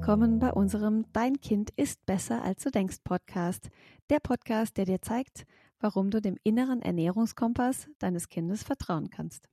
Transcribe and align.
willkommen 0.00 0.38
bei 0.38 0.50
unserem 0.50 1.04
Dein 1.12 1.42
Kind 1.42 1.72
ist 1.76 2.06
besser 2.06 2.42
als 2.42 2.62
du 2.62 2.70
denkst 2.70 3.00
Podcast. 3.04 3.68
Der 4.08 4.18
Podcast, 4.18 4.78
der 4.78 4.86
dir 4.86 5.02
zeigt, 5.02 5.44
warum 5.78 6.10
du 6.10 6.22
dem 6.22 6.38
inneren 6.42 6.80
Ernährungskompass 6.80 7.86
deines 7.98 8.30
Kindes 8.30 8.62
vertrauen 8.62 9.10
kannst. 9.10 9.46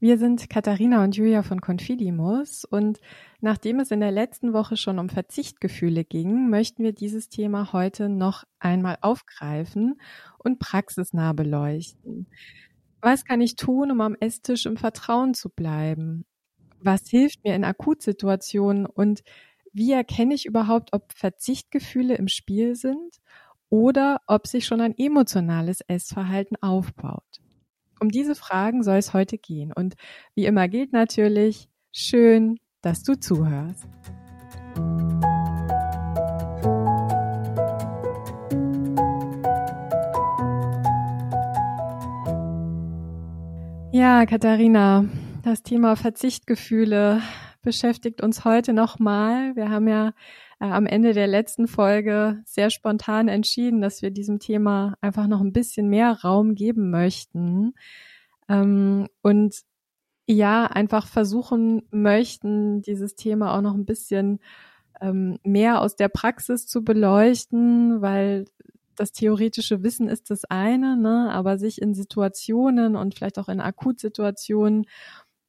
Wir 0.00 0.18
sind 0.18 0.50
Katharina 0.50 1.04
und 1.04 1.14
Julia 1.14 1.44
von 1.44 1.60
Confidimus 1.60 2.64
und 2.64 2.98
nachdem 3.40 3.78
es 3.78 3.92
in 3.92 4.00
der 4.00 4.10
letzten 4.10 4.52
Woche 4.52 4.76
schon 4.76 4.98
um 4.98 5.08
Verzichtgefühle 5.08 6.04
ging, 6.04 6.50
möchten 6.50 6.82
wir 6.82 6.92
dieses 6.92 7.28
Thema 7.28 7.72
heute 7.72 8.08
noch 8.08 8.42
einmal 8.58 8.98
aufgreifen 9.02 10.00
und 10.36 10.58
praxisnah 10.58 11.32
beleuchten. 11.32 12.26
Was 13.00 13.24
kann 13.24 13.40
ich 13.40 13.54
tun, 13.54 13.92
um 13.92 14.00
am 14.00 14.16
Esstisch 14.18 14.66
im 14.66 14.76
Vertrauen 14.76 15.32
zu 15.34 15.48
bleiben? 15.48 16.24
Was 16.80 17.08
hilft 17.08 17.44
mir 17.44 17.54
in 17.54 17.62
Akutsituationen 17.62 18.86
und 18.86 19.22
wie 19.72 19.92
erkenne 19.92 20.34
ich 20.34 20.46
überhaupt, 20.46 20.92
ob 20.92 21.12
Verzichtgefühle 21.12 22.14
im 22.14 22.28
Spiel 22.28 22.74
sind 22.74 23.20
oder 23.70 24.20
ob 24.26 24.46
sich 24.46 24.66
schon 24.66 24.80
ein 24.80 24.96
emotionales 24.96 25.80
Essverhalten 25.80 26.56
aufbaut? 26.60 27.40
Um 27.98 28.10
diese 28.10 28.34
Fragen 28.34 28.82
soll 28.82 28.96
es 28.96 29.14
heute 29.14 29.38
gehen. 29.38 29.72
Und 29.72 29.94
wie 30.34 30.44
immer 30.44 30.68
gilt 30.68 30.92
natürlich, 30.92 31.68
schön, 31.92 32.58
dass 32.82 33.02
du 33.02 33.18
zuhörst. 33.18 33.88
Ja, 43.92 44.26
Katharina, 44.26 45.04
das 45.42 45.62
Thema 45.62 45.96
Verzichtgefühle 45.96 47.22
beschäftigt 47.62 48.22
uns 48.22 48.44
heute 48.44 48.72
nochmal. 48.72 49.56
Wir 49.56 49.70
haben 49.70 49.88
ja 49.88 50.08
äh, 50.60 50.66
am 50.66 50.86
Ende 50.86 51.12
der 51.12 51.26
letzten 51.26 51.66
Folge 51.68 52.42
sehr 52.44 52.70
spontan 52.70 53.28
entschieden, 53.28 53.80
dass 53.80 54.02
wir 54.02 54.10
diesem 54.10 54.38
Thema 54.38 54.96
einfach 55.00 55.26
noch 55.26 55.40
ein 55.40 55.52
bisschen 55.52 55.88
mehr 55.88 56.20
Raum 56.22 56.54
geben 56.54 56.90
möchten. 56.90 57.74
Ähm, 58.48 59.08
und 59.22 59.54
ja, 60.26 60.66
einfach 60.66 61.06
versuchen 61.06 61.82
möchten, 61.90 62.82
dieses 62.82 63.14
Thema 63.16 63.56
auch 63.56 63.62
noch 63.62 63.74
ein 63.74 63.86
bisschen 63.86 64.40
ähm, 65.00 65.38
mehr 65.42 65.80
aus 65.80 65.96
der 65.96 66.08
Praxis 66.08 66.66
zu 66.66 66.84
beleuchten, 66.84 68.02
weil 68.02 68.44
das 68.94 69.12
theoretische 69.12 69.82
Wissen 69.82 70.08
ist 70.08 70.30
das 70.30 70.44
eine, 70.44 70.96
ne, 70.96 71.30
aber 71.32 71.58
sich 71.58 71.80
in 71.80 71.94
Situationen 71.94 72.94
und 72.94 73.14
vielleicht 73.14 73.38
auch 73.38 73.48
in 73.48 73.60
Akutsituationen 73.60 74.86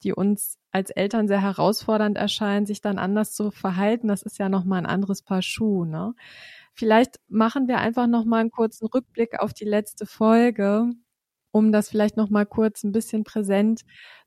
die 0.04 0.14
uns 0.14 0.58
als 0.72 0.90
Eltern 0.90 1.28
sehr 1.28 1.42
herausfordernd 1.42 2.18
erscheinen, 2.18 2.66
sich 2.66 2.82
dann 2.82 2.98
anders 2.98 3.34
zu 3.34 3.52
verhalten, 3.52 4.08
das 4.08 4.24
ist 4.24 4.40
ja 4.40 4.50
nochmal 4.50 4.80
ein 4.80 4.86
anderes 4.86 5.22
Paar 5.22 5.42
Schuh. 5.42 5.86
Ne? 5.86 6.14
Vielleicht 6.74 7.20
machen 7.28 7.68
wir 7.68 7.78
einfach 7.78 8.08
nochmal 8.08 8.42
einen 8.42 8.52
kurzen 8.52 8.88
Rückblick 8.88 9.40
auf 9.40 9.54
die 9.54 9.66
letzte 9.66 10.06
Folge, 10.06 10.90
um 11.52 11.72
das 11.72 11.90
vielleicht 11.90 12.18
nochmal 12.18 12.46
kurz 12.46 12.84
ein 12.84 12.92
bisschen 12.92 13.24
präsent 13.24 13.82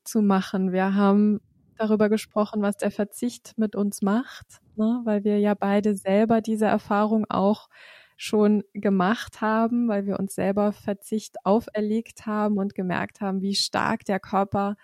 zu 0.05 0.23
machen. 0.23 0.73
Wir 0.73 0.95
haben 0.95 1.41
darüber 1.77 2.09
gesprochen, 2.09 2.63
was 2.63 2.77
der 2.77 2.91
Verzicht 2.91 3.55
mit 3.57 3.77
uns 3.77 4.01
macht, 4.01 4.61
ne? 4.77 5.03
weil 5.05 5.25
wir 5.25 5.39
ja 5.41 5.55
beide 5.55 5.95
selber 5.95 6.41
diese 6.41 6.67
Erfahrung 6.67 7.27
auch 7.29 7.69
schon 8.17 8.65
gemacht 8.73 9.41
haben, 9.41 9.89
weil 9.89 10.07
wir 10.07 10.19
uns 10.19 10.35
selber 10.35 10.73
Verzicht 10.73 11.37
auferlegt 11.45 12.27
haben 12.27 12.57
und 12.57 12.75
gemerkt 12.75 13.21
haben, 13.21 13.43
wie 13.43 13.55
stark 13.55 14.05
der 14.05 14.21
Körper 14.21 14.77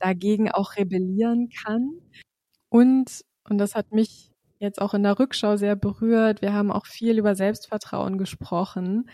dagegen 0.00 0.50
auch 0.50 0.76
rebellieren 0.76 1.48
kann. 1.50 1.90
Und, 2.68 3.24
und 3.48 3.58
das 3.58 3.74
hat 3.74 3.92
mich 3.92 4.32
jetzt 4.58 4.80
auch 4.80 4.94
in 4.94 5.02
der 5.02 5.18
Rückschau 5.18 5.56
sehr 5.56 5.76
berührt, 5.76 6.42
wir 6.42 6.52
haben 6.52 6.70
auch 6.70 6.86
viel 6.86 7.18
über 7.18 7.34
Selbstvertrauen 7.34 8.18
gesprochen. 8.18 9.10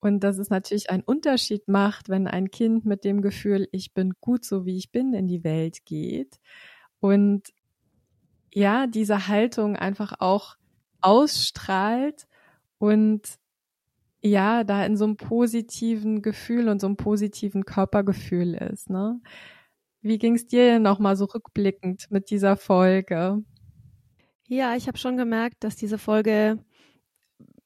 Und 0.00 0.20
dass 0.24 0.38
es 0.38 0.50
natürlich 0.50 0.90
einen 0.90 1.04
Unterschied 1.04 1.68
macht, 1.68 2.08
wenn 2.08 2.26
ein 2.26 2.50
Kind 2.50 2.84
mit 2.84 3.04
dem 3.04 3.22
Gefühl, 3.22 3.68
ich 3.70 3.94
bin 3.94 4.14
gut 4.20 4.44
so 4.44 4.66
wie 4.66 4.76
ich 4.76 4.90
bin, 4.90 5.14
in 5.14 5.28
die 5.28 5.44
Welt 5.44 5.84
geht. 5.84 6.40
Und 7.00 7.52
ja, 8.52 8.86
diese 8.86 9.28
Haltung 9.28 9.76
einfach 9.76 10.14
auch 10.18 10.56
ausstrahlt 11.00 12.26
und 12.78 13.38
ja, 14.22 14.64
da 14.64 14.84
in 14.84 14.96
so 14.96 15.04
einem 15.04 15.16
positiven 15.16 16.22
Gefühl 16.22 16.68
und 16.68 16.80
so 16.80 16.86
einem 16.86 16.96
positiven 16.96 17.64
Körpergefühl 17.64 18.54
ist. 18.54 18.90
Ne? 18.90 19.20
Wie 20.02 20.18
ging 20.18 20.34
es 20.34 20.46
dir 20.46 20.80
nochmal 20.80 21.16
so 21.16 21.26
rückblickend 21.26 22.10
mit 22.10 22.30
dieser 22.30 22.56
Folge? 22.56 23.42
Ja, 24.48 24.74
ich 24.74 24.88
habe 24.88 24.98
schon 24.98 25.16
gemerkt, 25.16 25.62
dass 25.64 25.76
diese 25.76 25.96
Folge 25.96 26.58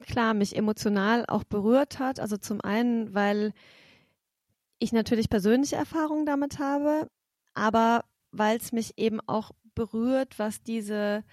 klar 0.01 0.35
mich 0.35 0.55
emotional 0.55 1.25
auch 1.27 1.45
berührt 1.45 1.99
hat. 1.99 2.21
Also 2.21 2.37
zum 2.37 2.61
einen, 2.61 3.15
weil 3.15 3.53
ich 4.79 4.93
natürlich 4.93 5.31
persönliche 5.31 5.77
Erfahrungen 5.77 6.27
damit 6.27 6.59
habe, 6.59 7.09
aber 7.55 8.05
weil 8.31 8.59
es 8.59 8.73
mich 8.73 8.99
eben 8.99 9.21
auch 9.27 9.53
berührt, 9.75 10.39
was 10.39 10.63
diese 10.63 11.25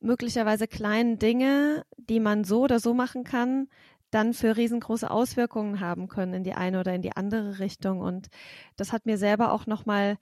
möglicherweise 0.00 0.68
kleinen 0.68 1.18
Dinge, 1.18 1.84
die 1.96 2.20
man 2.20 2.44
so 2.44 2.62
oder 2.62 2.80
so 2.80 2.92
machen 2.92 3.24
kann, 3.24 3.68
dann 4.10 4.34
für 4.34 4.56
riesengroße 4.56 5.10
Auswirkungen 5.10 5.80
haben 5.80 6.08
können 6.08 6.34
in 6.34 6.44
die 6.44 6.54
eine 6.54 6.80
oder 6.80 6.94
in 6.94 7.02
die 7.02 7.16
andere 7.16 7.58
Richtung. 7.60 8.00
Und 8.00 8.28
das 8.76 8.92
hat 8.92 9.06
mir 9.06 9.18
selber 9.18 9.52
auch 9.52 9.66
nochmal 9.66 10.18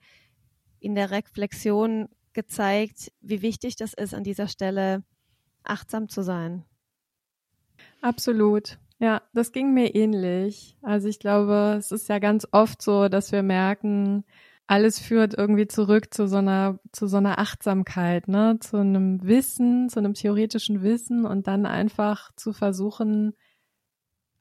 in 0.79 0.95
der 0.95 1.11
Reflexion 1.11 2.09
gezeigt, 2.33 3.11
wie 3.21 3.41
wichtig 3.41 3.75
das 3.75 3.93
ist, 3.93 4.13
an 4.13 4.23
dieser 4.23 4.47
Stelle 4.47 5.03
achtsam 5.63 6.09
zu 6.09 6.21
sein. 6.21 6.63
Absolut. 8.01 8.77
Ja, 8.99 9.21
das 9.33 9.51
ging 9.51 9.73
mir 9.73 9.95
ähnlich. 9.95 10.77
Also 10.81 11.07
ich 11.07 11.19
glaube, 11.19 11.75
es 11.77 11.91
ist 11.91 12.09
ja 12.09 12.19
ganz 12.19 12.47
oft 12.51 12.81
so, 12.81 13.07
dass 13.07 13.31
wir 13.31 13.43
merken, 13.43 14.25
alles 14.67 14.99
führt 14.99 15.33
irgendwie 15.33 15.67
zurück 15.67 16.13
zu 16.13 16.27
so 16.27 16.37
einer, 16.37 16.79
zu 16.91 17.07
so 17.07 17.17
einer 17.17 17.39
Achtsamkeit, 17.39 18.27
ne, 18.27 18.57
zu 18.59 18.77
einem 18.77 19.23
Wissen, 19.23 19.89
zu 19.89 19.99
einem 19.99 20.13
theoretischen 20.13 20.83
Wissen 20.83 21.25
und 21.25 21.47
dann 21.47 21.65
einfach 21.65 22.31
zu 22.35 22.53
versuchen, 22.53 23.33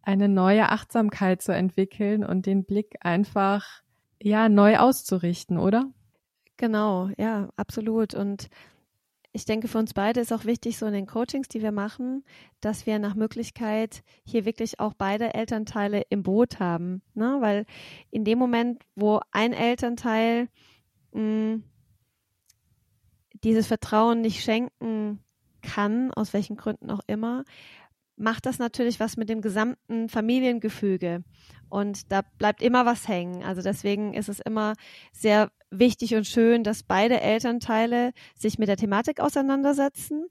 eine 0.03 0.29
neue 0.29 0.71
Achtsamkeit 0.71 1.41
zu 1.41 1.55
entwickeln 1.55 2.25
und 2.25 2.47
den 2.47 2.65
Blick 2.65 2.97
einfach, 3.01 3.83
ja, 4.21 4.49
neu 4.49 4.79
auszurichten, 4.79 5.57
oder? 5.57 5.91
Genau, 6.59 7.09
ja, 7.17 7.49
absolut. 7.57 8.15
Und 8.15 8.49
ich 9.33 9.45
denke, 9.45 9.69
für 9.69 9.79
uns 9.79 9.95
beide 9.95 10.21
ist 10.21 10.33
auch 10.33 10.45
wichtig, 10.45 10.77
so 10.77 10.87
in 10.87 10.93
den 10.93 11.07
Coachings, 11.07 11.47
die 11.49 11.63
wir 11.63 11.71
machen, 11.71 12.25
dass 12.61 12.85
wir 12.85 12.99
nach 12.99 13.15
Möglichkeit 13.15 14.03
hier 14.25 14.45
wirklich 14.45 14.81
auch 14.81 14.93
beide 14.93 15.35
Elternteile 15.35 16.03
im 16.11 16.25
Boot 16.25 16.59
haben. 16.59 17.01
Ne? 17.15 17.37
Weil 17.41 17.65
in 18.11 18.25
dem 18.25 18.39
Moment, 18.39 18.83
wo 18.97 19.21
ein 19.31 19.53
Elternteil 19.53 20.49
mh, 21.13 21.21
hm, 21.21 21.65
dieses 23.45 23.69
Vertrauen 23.69 24.21
nicht 24.21 24.43
schenken 24.43 25.21
kann, 25.63 26.11
aus 26.13 26.33
welchen 26.33 26.57
Gründen 26.57 26.91
auch 26.91 27.03
immer, 27.07 27.45
macht 28.17 28.47
das 28.47 28.59
natürlich 28.59 28.99
was 28.99 29.17
mit 29.17 29.29
dem 29.29 29.43
gesamten 29.43 30.09
Familiengefüge. 30.09 31.23
Und 31.69 32.11
da 32.11 32.23
bleibt 32.39 32.63
immer 32.63 32.85
was 32.85 33.07
hängen. 33.07 33.45
Also 33.45 33.63
deswegen 33.63 34.13
ist 34.15 34.29
es 34.29 34.41
immer 34.41 34.75
sehr 35.13 35.53
wichtig 35.71 36.15
und 36.15 36.27
schön, 36.27 36.65
dass 36.65 36.83
beide 36.83 37.21
Elternteile 37.21 38.13
sich 38.35 38.59
mit 38.59 38.69
der 38.69 38.77
Thematik 38.77 39.21
auseinandersetzen. 39.21 40.27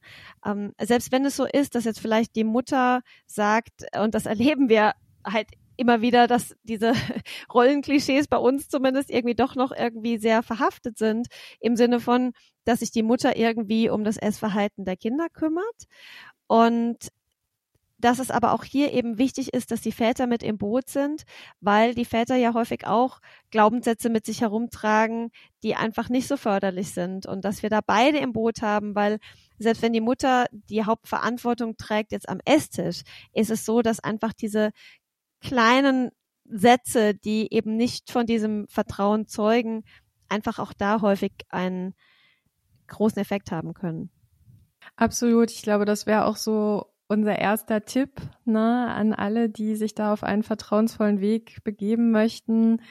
Ähm, 0.46 0.74
selbst 0.82 1.12
wenn 1.12 1.26
es 1.26 1.36
so 1.36 1.46
ist, 1.46 1.76
dass 1.76 1.86
jetzt 1.86 2.00
vielleicht 2.00 2.36
die 2.36 2.44
Mutter 2.44 3.02
sagt, 3.26 3.86
und 4.00 4.14
das 4.16 4.26
erleben 4.26 4.70
wir 4.70 4.94
halt 5.26 5.48
immer 5.78 6.02
wieder, 6.02 6.28
dass 6.28 6.56
diese 6.64 6.94
Rollenklischees 7.54 8.28
bei 8.28 8.38
uns 8.38 8.68
zumindest 8.68 9.10
irgendwie 9.10 9.36
doch 9.36 9.56
noch 9.56 9.72
irgendwie 9.72 10.18
sehr 10.18 10.44
verhaftet 10.44 10.98
sind, 10.98 11.28
im 11.60 11.76
Sinne 11.76 12.00
von, 12.00 12.34
dass 12.66 12.80
sich 12.80 12.92
die 12.92 13.04
Mutter 13.04 13.38
irgendwie 13.38 13.90
um 13.90 14.04
das 14.04 14.18
Essverhalten 14.18 14.86
der 14.86 14.98
Kinder 14.98 15.28
kümmert. 15.30 15.86
Und 16.48 17.10
dass 17.98 18.20
es 18.20 18.30
aber 18.30 18.54
auch 18.54 18.64
hier 18.64 18.94
eben 18.94 19.18
wichtig 19.18 19.54
ist, 19.54 19.72
dass 19.72 19.82
die 19.82 19.92
Väter 19.92 20.28
mit 20.28 20.44
im 20.44 20.58
Boot 20.58 20.90
sind, 20.90 21.24
weil 21.62 21.96
die 21.96 22.06
Väter 22.06 22.36
ja 22.36 22.54
häufig 22.54 22.86
auch 22.86 23.20
Glaubenssätze 23.50 24.10
mit 24.10 24.26
sich 24.26 24.42
herumtragen, 24.42 25.32
die 25.64 25.76
einfach 25.76 26.10
nicht 26.10 26.28
so 26.28 26.38
förderlich 26.38 26.94
sind 26.94 27.26
und 27.26 27.44
dass 27.44 27.64
wir 27.64 27.70
da 27.70 27.82
beide 27.86 28.20
im 28.20 28.34
Boot 28.34 28.62
haben, 28.62 28.94
weil 28.94 29.18
selbst 29.58 29.82
wenn 29.82 29.94
die 29.94 30.02
Mutter 30.02 30.46
die 30.52 30.84
Hauptverantwortung 30.84 31.78
trägt 31.78 32.12
jetzt 32.12 32.30
am 32.30 32.40
Esstisch, 32.46 33.02
ist 33.34 33.50
es 33.50 33.66
so, 33.66 33.82
dass 33.82 34.00
einfach 34.00 34.34
diese 34.34 34.72
kleinen 35.42 36.12
Sätze, 36.46 37.16
die 37.16 37.52
eben 37.52 37.76
nicht 37.76 38.12
von 38.12 38.26
diesem 38.26 38.68
Vertrauen 38.68 39.28
zeugen, 39.28 39.84
einfach 40.30 40.60
auch 40.60 40.74
da 40.74 41.02
häufig 41.02 41.34
einen 41.50 41.96
großen 42.88 43.22
Effekt 43.22 43.52
haben 43.52 43.74
können. 43.74 44.12
Absolut. 44.96 45.52
Ich 45.52 45.62
glaube, 45.62 45.86
das 45.86 46.06
wäre 46.06 46.26
auch 46.26 46.38
so 46.38 46.86
unser 47.08 47.38
erster 47.38 47.86
Tipp 47.86 48.22
ne, 48.46 48.88
an 48.94 49.14
alle, 49.14 49.50
die 49.50 49.76
sich 49.76 49.96
da 49.96 50.14
auf 50.14 50.24
einen 50.24 50.44
vertrauensvollen 50.44 51.22
Weg 51.22 51.64
begeben 51.64 52.12
möchten, 52.12 52.82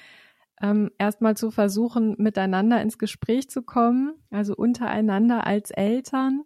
ähm, 0.61 0.91
erstmal 0.99 1.37
zu 1.37 1.51
versuchen, 1.51 2.17
miteinander 2.19 2.81
ins 2.81 2.99
Gespräch 2.99 3.51
zu 3.51 3.63
kommen, 3.63 4.15
also 4.31 4.55
untereinander 4.57 5.47
als 5.47 5.71
Eltern 5.71 6.45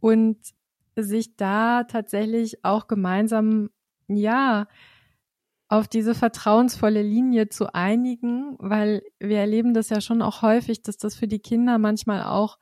und 0.00 0.38
sich 0.96 1.36
da 1.36 1.84
tatsächlich 1.84 2.64
auch 2.64 2.88
gemeinsam, 2.88 3.70
ja, 4.08 4.66
auf 5.68 5.88
diese 5.88 6.14
vertrauensvolle 6.14 7.02
Linie 7.02 7.48
zu 7.48 7.74
einigen, 7.74 8.56
weil 8.58 9.02
wir 9.18 9.38
erleben 9.38 9.72
das 9.72 9.88
ja 9.88 10.00
schon 10.00 10.20
auch 10.22 10.42
häufig, 10.42 10.82
dass 10.82 10.98
das 10.98 11.16
für 11.16 11.26
die 11.26 11.38
Kinder 11.38 11.78
manchmal 11.78 12.24
auch 12.24 12.58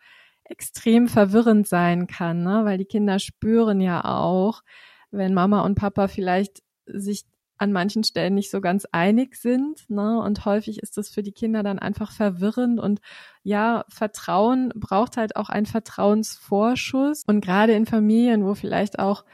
extrem 0.53 1.09
verwirrend 1.09 1.67
sein 1.67 2.07
kann, 2.07 2.43
ne? 2.43 2.63
weil 2.65 2.79
die 2.79 2.85
Kinder 2.85 3.19
spüren 3.19 3.81
ja 3.81 4.05
auch, 4.05 4.63
wenn 5.11 5.33
Mama 5.35 5.63
und 5.63 5.75
Papa 5.75 6.09
vielleicht 6.09 6.63
sich 6.87 7.25
an 7.57 7.73
manchen 7.73 8.05
Stellen 8.05 8.35
nicht 8.35 8.51
so 8.51 8.61
ganz 8.61 8.87
einig 8.91 9.37
sind. 9.37 9.89
Ne? 9.89 10.21
Und 10.21 10.45
häufig 10.45 10.81
ist 10.81 10.99
das 10.99 11.09
für 11.09 11.23
die 11.23 11.33
Kinder 11.33 11.63
dann 11.63 11.79
einfach 11.79 12.11
verwirrend. 12.11 12.81
Und 12.81 13.01
ja, 13.45 13.85
Vertrauen 13.89 14.73
braucht 14.75 15.17
halt 15.17 15.37
auch 15.37 15.49
einen 15.49 15.67
Vertrauensvorschuss. 15.67 17.23
Und 17.27 17.41
gerade 17.41 17.73
in 17.73 17.87
Familien, 17.87 18.45
wo 18.45 18.55
vielleicht 18.55 18.99
auch 18.99 19.25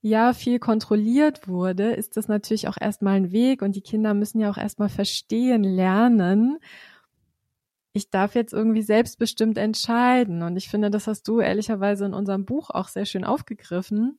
ja 0.00 0.32
viel 0.32 0.58
kontrolliert 0.58 1.48
wurde, 1.48 1.92
ist 1.92 2.16
das 2.16 2.28
natürlich 2.28 2.68
auch 2.68 2.76
erstmal 2.80 3.16
ein 3.16 3.32
Weg. 3.32 3.62
Und 3.62 3.74
die 3.74 3.82
Kinder 3.82 4.14
müssen 4.14 4.40
ja 4.40 4.48
auch 4.48 4.58
erstmal 4.58 4.88
verstehen, 4.88 5.64
lernen. 5.64 6.58
Ich 7.92 8.10
darf 8.10 8.34
jetzt 8.34 8.52
irgendwie 8.52 8.82
selbstbestimmt 8.82 9.58
entscheiden. 9.58 10.42
Und 10.42 10.56
ich 10.56 10.68
finde, 10.68 10.90
das 10.90 11.06
hast 11.06 11.28
du 11.28 11.40
ehrlicherweise 11.40 12.06
in 12.06 12.14
unserem 12.14 12.44
Buch 12.44 12.70
auch 12.70 12.88
sehr 12.88 13.04
schön 13.04 13.24
aufgegriffen, 13.24 14.18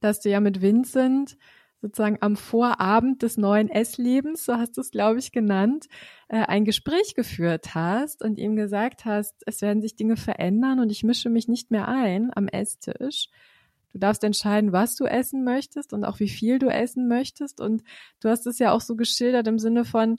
dass 0.00 0.20
du 0.20 0.30
ja 0.30 0.40
mit 0.40 0.60
Vincent 0.60 1.36
sozusagen 1.80 2.18
am 2.20 2.36
Vorabend 2.36 3.22
des 3.22 3.36
neuen 3.36 3.68
Esslebens, 3.68 4.44
so 4.44 4.54
hast 4.54 4.76
du 4.76 4.80
es, 4.80 4.90
glaube 4.90 5.18
ich, 5.18 5.30
genannt, 5.30 5.86
äh, 6.28 6.38
ein 6.38 6.64
Gespräch 6.64 7.14
geführt 7.14 7.74
hast 7.74 8.22
und 8.22 8.38
ihm 8.38 8.56
gesagt 8.56 9.04
hast, 9.04 9.34
es 9.46 9.60
werden 9.62 9.82
sich 9.82 9.94
Dinge 9.94 10.16
verändern 10.16 10.80
und 10.80 10.90
ich 10.90 11.04
mische 11.04 11.28
mich 11.28 11.48
nicht 11.48 11.70
mehr 11.70 11.86
ein 11.86 12.30
am 12.34 12.48
Esstisch. 12.48 13.28
Du 13.92 14.00
darfst 14.00 14.24
entscheiden, 14.24 14.72
was 14.72 14.96
du 14.96 15.04
essen 15.04 15.44
möchtest 15.44 15.92
und 15.92 16.04
auch 16.04 16.20
wie 16.20 16.28
viel 16.28 16.58
du 16.58 16.68
essen 16.68 17.08
möchtest. 17.08 17.60
Und 17.62 17.82
du 18.20 18.28
hast 18.28 18.46
es 18.46 18.58
ja 18.58 18.72
auch 18.72 18.82
so 18.82 18.94
geschildert 18.94 19.46
im 19.46 19.58
Sinne 19.58 19.86
von, 19.86 20.16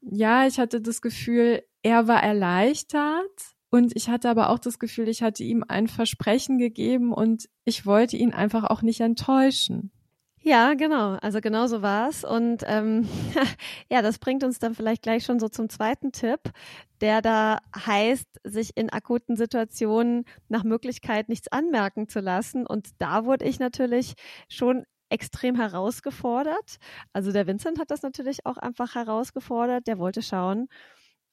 ja, 0.00 0.46
ich 0.46 0.58
hatte 0.58 0.80
das 0.80 1.00
Gefühl, 1.00 1.62
er 1.82 2.08
war 2.08 2.22
erleichtert 2.22 3.56
und 3.70 3.94
ich 3.96 4.08
hatte 4.08 4.30
aber 4.30 4.50
auch 4.50 4.58
das 4.58 4.78
Gefühl, 4.78 5.08
ich 5.08 5.22
hatte 5.22 5.42
ihm 5.42 5.64
ein 5.66 5.88
Versprechen 5.88 6.58
gegeben 6.58 7.12
und 7.12 7.48
ich 7.64 7.86
wollte 7.86 8.16
ihn 8.16 8.32
einfach 8.32 8.64
auch 8.64 8.82
nicht 8.82 9.00
enttäuschen. 9.00 9.90
Ja, 10.46 10.74
genau. 10.74 11.18
Also 11.22 11.40
genau 11.40 11.66
so 11.66 11.82
war's. 11.82 12.22
Und 12.22 12.62
ähm, 12.66 13.08
ja, 13.90 14.00
das 14.00 14.20
bringt 14.20 14.44
uns 14.44 14.60
dann 14.60 14.76
vielleicht 14.76 15.02
gleich 15.02 15.24
schon 15.24 15.40
so 15.40 15.48
zum 15.48 15.68
zweiten 15.68 16.12
Tipp, 16.12 16.38
der 17.00 17.20
da 17.20 17.58
heißt, 17.74 18.28
sich 18.44 18.76
in 18.76 18.88
akuten 18.90 19.36
Situationen 19.36 20.24
nach 20.48 20.62
Möglichkeit 20.62 21.28
nichts 21.28 21.48
anmerken 21.48 22.08
zu 22.08 22.20
lassen. 22.20 22.64
Und 22.64 22.90
da 22.98 23.24
wurde 23.24 23.44
ich 23.44 23.58
natürlich 23.58 24.14
schon 24.48 24.84
extrem 25.08 25.56
herausgefordert. 25.56 26.76
Also 27.12 27.32
der 27.32 27.46
Vincent 27.46 27.78
hat 27.78 27.90
das 27.90 28.02
natürlich 28.02 28.44
auch 28.46 28.56
einfach 28.56 28.94
herausgefordert. 28.94 29.86
Der 29.86 29.98
wollte 29.98 30.22
schauen, 30.22 30.68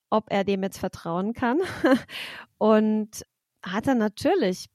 ob 0.09 0.31
er 0.31 0.43
dem 0.43 0.63
jetzt 0.63 0.77
vertrauen 0.77 1.33
kann. 1.33 1.59
Und 2.57 3.23
hat 3.63 3.87
dann 3.87 3.97
natürlich 3.97 4.69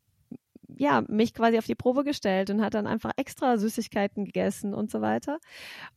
ja, 0.77 1.03
mich 1.09 1.35
quasi 1.35 1.59
auf 1.59 1.67
die 1.67 1.75
Probe 1.75 2.05
gestellt 2.05 2.51
und 2.51 2.61
hat 2.63 2.75
dann 2.75 2.87
einfach 2.87 3.13
extra 3.17 3.57
Süßigkeiten 3.57 4.25
gegessen 4.27 4.75
und 4.75 4.91
so 4.91 5.01
weiter. 5.01 5.39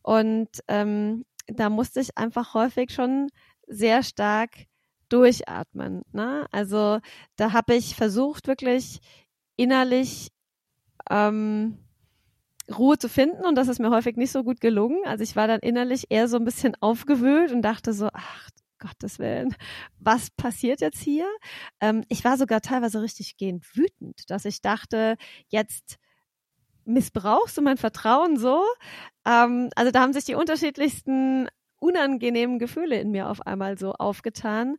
Und 0.02 0.48
ähm, 0.66 1.24
da 1.46 1.70
musste 1.70 2.00
ich 2.00 2.16
einfach 2.16 2.54
häufig 2.54 2.90
schon 2.90 3.28
sehr 3.66 4.02
stark 4.02 4.66
durchatmen. 5.08 6.02
Ne? 6.12 6.46
Also 6.52 7.00
da 7.36 7.52
habe 7.52 7.74
ich 7.74 7.94
versucht, 7.94 8.46
wirklich 8.46 9.00
innerlich 9.56 10.32
ähm, 11.10 11.78
Ruhe 12.78 12.98
zu 12.98 13.08
finden 13.08 13.44
und 13.44 13.56
das 13.56 13.68
ist 13.68 13.78
mir 13.78 13.90
häufig 13.90 14.16
nicht 14.16 14.32
so 14.32 14.44
gut 14.44 14.60
gelungen. 14.60 14.98
Also 15.04 15.22
ich 15.24 15.36
war 15.36 15.46
dann 15.46 15.60
innerlich 15.60 16.06
eher 16.10 16.28
so 16.28 16.36
ein 16.36 16.44
bisschen 16.44 16.74
aufgewühlt 16.80 17.52
und 17.52 17.62
dachte 17.62 17.92
so, 17.92 18.08
ach 18.12 18.50
Gottes 18.78 19.18
Willen, 19.18 19.54
was 19.98 20.30
passiert 20.30 20.80
jetzt 20.80 21.00
hier? 21.00 21.26
Ähm, 21.80 22.04
ich 22.08 22.24
war 22.24 22.36
sogar 22.36 22.60
teilweise 22.60 23.00
richtig 23.00 23.36
gehend 23.36 23.64
wütend, 23.76 24.28
dass 24.28 24.44
ich 24.44 24.60
dachte, 24.60 25.16
jetzt 25.48 25.98
missbrauchst 26.84 27.56
du 27.56 27.62
mein 27.62 27.76
Vertrauen 27.76 28.36
so? 28.36 28.62
Ähm, 29.24 29.70
also 29.76 29.92
da 29.92 30.00
haben 30.00 30.12
sich 30.12 30.24
die 30.24 30.34
unterschiedlichsten 30.34 31.48
unangenehmen 31.78 32.58
Gefühle 32.58 33.00
in 33.00 33.10
mir 33.10 33.28
auf 33.28 33.46
einmal 33.46 33.78
so 33.78 33.92
aufgetan. 33.92 34.76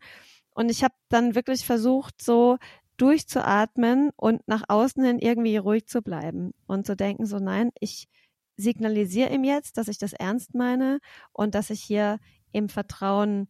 Und 0.51 0.69
ich 0.69 0.83
habe 0.83 0.93
dann 1.09 1.35
wirklich 1.35 1.65
versucht, 1.65 2.21
so 2.21 2.57
durchzuatmen 3.03 4.11
und 4.15 4.47
nach 4.47 4.63
außen 4.69 5.03
hin 5.03 5.19
irgendwie 5.19 5.57
ruhig 5.57 5.87
zu 5.87 6.01
bleiben 6.01 6.53
und 6.67 6.87
zu 6.87 6.95
denken, 6.95 7.25
so 7.25 7.37
nein, 7.37 7.71
ich 7.81 8.07
signalisiere 8.55 9.33
ihm 9.33 9.43
jetzt, 9.43 9.77
dass 9.77 9.89
ich 9.89 9.97
das 9.97 10.13
ernst 10.13 10.55
meine 10.55 10.99
und 11.33 11.53
dass 11.53 11.69
ich 11.69 11.83
hier 11.83 12.17
im 12.53 12.69
Vertrauen 12.69 13.49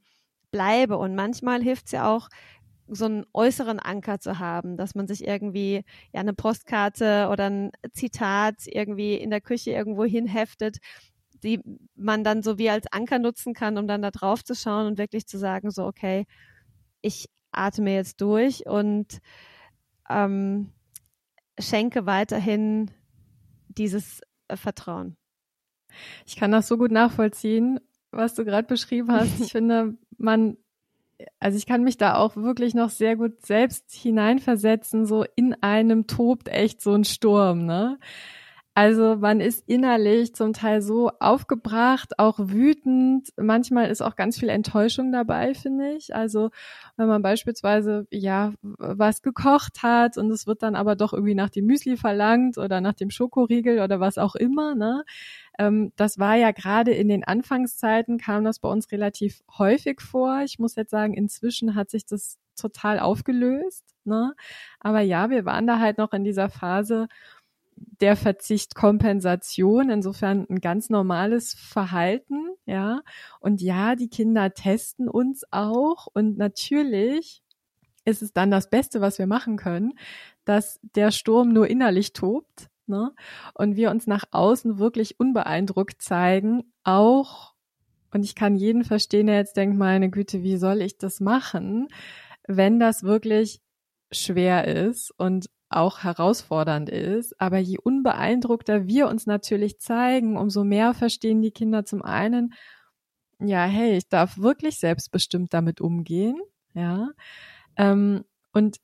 bleibe. 0.50 0.98
Und 0.98 1.14
manchmal 1.14 1.62
hilft 1.62 1.86
es 1.86 1.92
ja 1.92 2.12
auch, 2.12 2.30
so 2.88 3.06
einen 3.06 3.26
äußeren 3.32 3.80
Anker 3.80 4.20
zu 4.20 4.40
haben, 4.40 4.76
dass 4.76 4.96
man 4.96 5.08
sich 5.08 5.26
irgendwie 5.26 5.86
ja 6.14 6.20
eine 6.20 6.34
Postkarte 6.34 7.30
oder 7.32 7.50
ein 7.50 7.72
Zitat 7.94 8.56
irgendwie 8.66 9.16
in 9.16 9.30
der 9.30 9.40
Küche 9.40 9.72
irgendwo 9.72 10.04
hinheftet, 10.04 10.80
die 11.44 11.62
man 11.96 12.24
dann 12.24 12.42
so 12.42 12.58
wie 12.58 12.70
als 12.72 12.88
Anker 12.92 13.20
nutzen 13.20 13.54
kann, 13.54 13.78
um 13.78 13.88
dann 13.88 14.02
da 14.02 14.10
drauf 14.10 14.44
zu 14.44 14.56
schauen 14.56 14.88
und 14.88 14.98
wirklich 14.98 15.28
zu 15.28 15.38
sagen, 15.38 15.70
so, 15.70 15.86
okay, 15.86 16.26
ich 17.02 17.28
atme 17.54 17.94
jetzt 17.94 18.22
durch 18.22 18.66
und 18.66 19.22
ähm, 20.10 20.72
schenke 21.60 22.06
weiterhin 22.06 22.92
dieses 23.68 24.22
äh, 24.48 24.58
Vertrauen. 24.58 25.18
Ich 26.26 26.36
kann 26.36 26.52
das 26.52 26.68
so 26.68 26.78
gut 26.78 26.92
nachvollziehen, 26.92 27.80
was 28.12 28.34
du 28.34 28.46
gerade 28.46 28.68
beschrieben 28.68 29.12
hast. 29.12 29.40
Ich 29.40 29.52
finde, 29.52 29.98
man, 30.18 30.58
also 31.40 31.58
ich 31.58 31.66
kann 31.66 31.84
mich 31.84 31.98
da 31.98 32.16
auch 32.16 32.36
wirklich 32.36 32.74
noch 32.74 32.90
sehr 32.90 33.16
gut 33.16 33.46
selbst 33.46 33.92
hineinversetzen, 33.92 35.06
so 35.06 35.26
in 35.36 35.56
einem 35.62 36.08
tobt 36.08 36.48
echt 36.50 36.82
so 36.82 36.94
ein 36.94 37.04
Sturm, 37.04 37.66
ne? 37.66 38.00
Also 38.76 39.18
man 39.18 39.40
ist 39.40 39.64
innerlich 39.68 40.34
zum 40.34 40.54
Teil 40.54 40.82
so 40.82 41.12
aufgebracht, 41.20 42.18
auch 42.18 42.40
wütend. 42.40 43.30
Manchmal 43.38 43.92
ist 43.92 44.02
auch 44.02 44.16
ganz 44.16 44.40
viel 44.40 44.50
Enttäuschung 44.50 45.12
dabei, 45.12 45.54
finde 45.54 45.94
ich. 45.94 46.16
Also 46.16 46.50
wenn 46.98 47.08
man 47.08 47.22
beispielsweise 47.22 48.08
ja 48.10 48.54
was 48.62 49.22
gekocht 49.22 49.84
hat 49.84 50.18
und 50.18 50.32
es 50.32 50.48
wird 50.48 50.64
dann 50.64 50.76
aber 50.76 50.96
doch 50.96 51.14
irgendwie 51.14 51.36
nach 51.36 51.52
dem 51.52 51.66
Müsli 51.66 51.98
verlangt 51.98 52.58
oder 52.58 52.82
nach 52.82 52.94
dem 52.94 53.12
Schokoriegel 53.12 53.80
oder 53.80 54.00
was 54.00 54.18
auch 54.18 54.34
immer, 54.34 54.74
ne? 54.74 55.04
Ähm, 55.60 55.92
das 55.96 56.18
war 56.18 56.36
ja 56.36 56.50
gerade 56.52 56.92
in 56.92 57.10
den 57.10 57.24
Anfangszeiten, 57.24 58.18
kam 58.18 58.44
das 58.44 58.58
bei 58.60 58.70
uns 58.70 58.92
relativ 58.92 59.44
häufig 59.58 60.02
vor. 60.02 60.42
Ich 60.44 60.58
muss 60.58 60.76
jetzt 60.76 60.90
sagen, 60.90 61.14
inzwischen 61.14 61.76
hat 61.76 61.92
sich 61.92 62.08
das 62.08 62.40
total 62.56 63.00
aufgelöst. 63.00 63.84
Ne? 64.04 64.34
Aber 64.80 65.02
ja, 65.02 65.30
wir 65.30 65.46
waren 65.46 65.68
da 65.68 65.80
halt 65.80 65.98
noch 65.98 66.14
in 66.14 66.24
dieser 66.24 66.50
Phase 66.50 67.08
der 68.02 68.16
Verzichtkompensation, 68.16 69.90
insofern 69.90 70.46
ein 70.50 70.62
ganz 70.62 70.90
normales 70.90 71.54
Verhalten, 71.54 72.50
ja. 72.66 73.02
Und 73.40 73.62
ja, 73.62 73.96
die 73.96 74.10
Kinder 74.10 74.54
testen 74.54 75.10
uns 75.10 75.44
auch 75.52 76.08
und 76.14 76.38
natürlich 76.38 77.42
ist 78.06 78.22
es 78.22 78.34
dann 78.34 78.52
das 78.52 78.70
Beste, 78.70 79.02
was 79.02 79.18
wir 79.18 79.28
machen 79.28 79.58
können, 79.58 79.94
dass 80.46 80.80
der 80.96 81.12
Sturm 81.12 81.54
nur 81.54 81.70
innerlich 81.70 82.12
tobt 82.14 82.70
Ne? 82.86 83.14
Und 83.54 83.76
wir 83.78 83.92
uns 83.92 84.08
nach 84.08 84.26
außen 84.32 84.78
wirklich 84.78 85.20
unbeeindruckt 85.20 86.02
zeigen, 86.02 86.64
auch, 86.84 87.54
und 88.14 88.24
ich 88.26 88.36
kann 88.36 88.56
jeden 88.56 88.84
verstehen, 88.84 89.28
der 89.28 89.38
jetzt 89.38 89.56
denkt, 89.56 89.78
meine 89.78 90.10
Güte, 90.10 90.44
wie 90.44 90.58
soll 90.58 90.82
ich 90.82 90.98
das 90.98 91.22
machen, 91.22 91.88
wenn 92.46 92.80
das 92.80 93.04
wirklich 93.04 93.62
schwer 94.12 94.68
ist 94.68 95.12
und 95.18 95.50
auch 95.76 96.04
herausfordernd 96.04 96.90
ist. 96.90 97.40
Aber 97.40 97.58
je 97.58 97.78
unbeeindruckter 97.78 98.88
wir 98.88 99.08
uns 99.08 99.26
natürlich 99.26 99.80
zeigen, 99.80 100.38
umso 100.38 100.64
mehr 100.64 100.94
verstehen 100.94 101.42
die 101.42 101.52
Kinder 101.52 101.86
zum 101.86 102.02
einen, 102.02 102.54
ja, 103.40 103.66
hey, 103.66 103.98
ich 103.98 104.08
darf 104.10 104.38
wirklich 104.38 104.80
selbstbestimmt 104.80 105.54
damit 105.54 105.82
umgehen, 105.82 106.40
ja. 106.74 107.10
Ähm, 107.76 108.24
und 108.54 108.78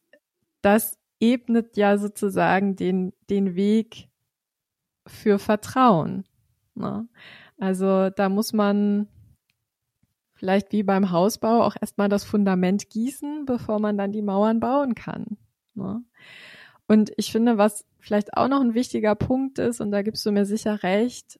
das 0.62 0.98
ebnet 1.20 1.78
ja 1.78 1.98
sozusagen 1.98 2.76
den, 2.76 3.14
den 3.30 3.56
Weg 3.56 4.10
für 5.08 5.40
Vertrauen. 5.40 6.26
Ne? 6.76 7.08
Also 7.58 8.10
da 8.10 8.30
muss 8.30 8.54
man 8.54 9.08
vielleicht 10.34 10.72
wie 10.72 10.84
beim 10.84 11.12
Hausbau 11.12 11.64
auch 11.64 11.76
erstmal 11.80 12.10
das 12.10 12.24
Fundament 12.24 12.90
gießen, 12.90 13.46
bevor 13.46 13.80
man 13.80 13.98
dann 13.98 14.12
die 14.12 14.22
Mauern 14.22 14.60
bauen 14.60 14.96
kann. 14.96 15.38
Ne? 15.74 16.02
Und 16.90 17.14
ich 17.18 17.32
finde, 17.32 17.60
was 17.60 17.86
vielleicht 18.00 18.36
auch 18.36 18.48
noch 18.48 18.62
ein 18.62 18.74
wichtiger 18.74 19.14
Punkt 19.14 19.60
ist, 19.60 19.80
und 19.80 19.92
da 19.92 20.02
gibst 20.02 20.26
du 20.26 20.32
mir 20.32 20.46
sicher 20.46 20.82
recht, 20.82 21.40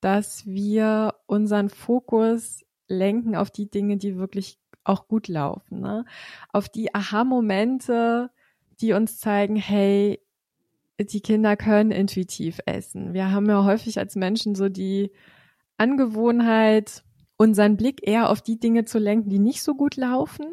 dass 0.00 0.46
wir 0.46 1.14
unseren 1.26 1.68
Fokus 1.70 2.64
lenken 2.88 3.36
auf 3.36 3.52
die 3.52 3.70
Dinge, 3.70 3.98
die 3.98 4.16
wirklich 4.16 4.58
auch 4.82 5.06
gut 5.06 5.28
laufen, 5.28 5.80
ne? 5.80 6.04
auf 6.52 6.68
die 6.68 6.92
Aha-Momente, 6.92 8.30
die 8.80 8.92
uns 8.92 9.20
zeigen, 9.20 9.54
hey, 9.54 10.18
die 10.98 11.20
Kinder 11.20 11.56
können 11.56 11.92
intuitiv 11.92 12.58
essen. 12.66 13.14
Wir 13.14 13.30
haben 13.30 13.48
ja 13.48 13.64
häufig 13.64 13.96
als 13.96 14.16
Menschen 14.16 14.56
so 14.56 14.68
die 14.68 15.12
Angewohnheit, 15.76 17.04
unseren 17.36 17.76
Blick 17.76 18.00
eher 18.04 18.28
auf 18.28 18.42
die 18.42 18.58
Dinge 18.58 18.86
zu 18.86 18.98
lenken, 18.98 19.30
die 19.30 19.38
nicht 19.38 19.62
so 19.62 19.76
gut 19.76 19.94
laufen 19.94 20.46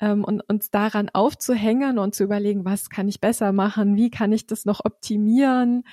ähm, 0.00 0.24
und 0.24 0.40
uns 0.48 0.70
daran 0.70 1.08
aufzuhängen 1.12 1.98
und 1.98 2.14
zu 2.14 2.24
überlegen, 2.24 2.64
was 2.64 2.90
kann 2.90 3.08
ich 3.08 3.20
besser 3.20 3.52
machen, 3.52 3.96
wie 3.96 4.10
kann 4.10 4.32
ich 4.32 4.46
das 4.46 4.64
noch 4.64 4.84
optimieren, 4.84 5.84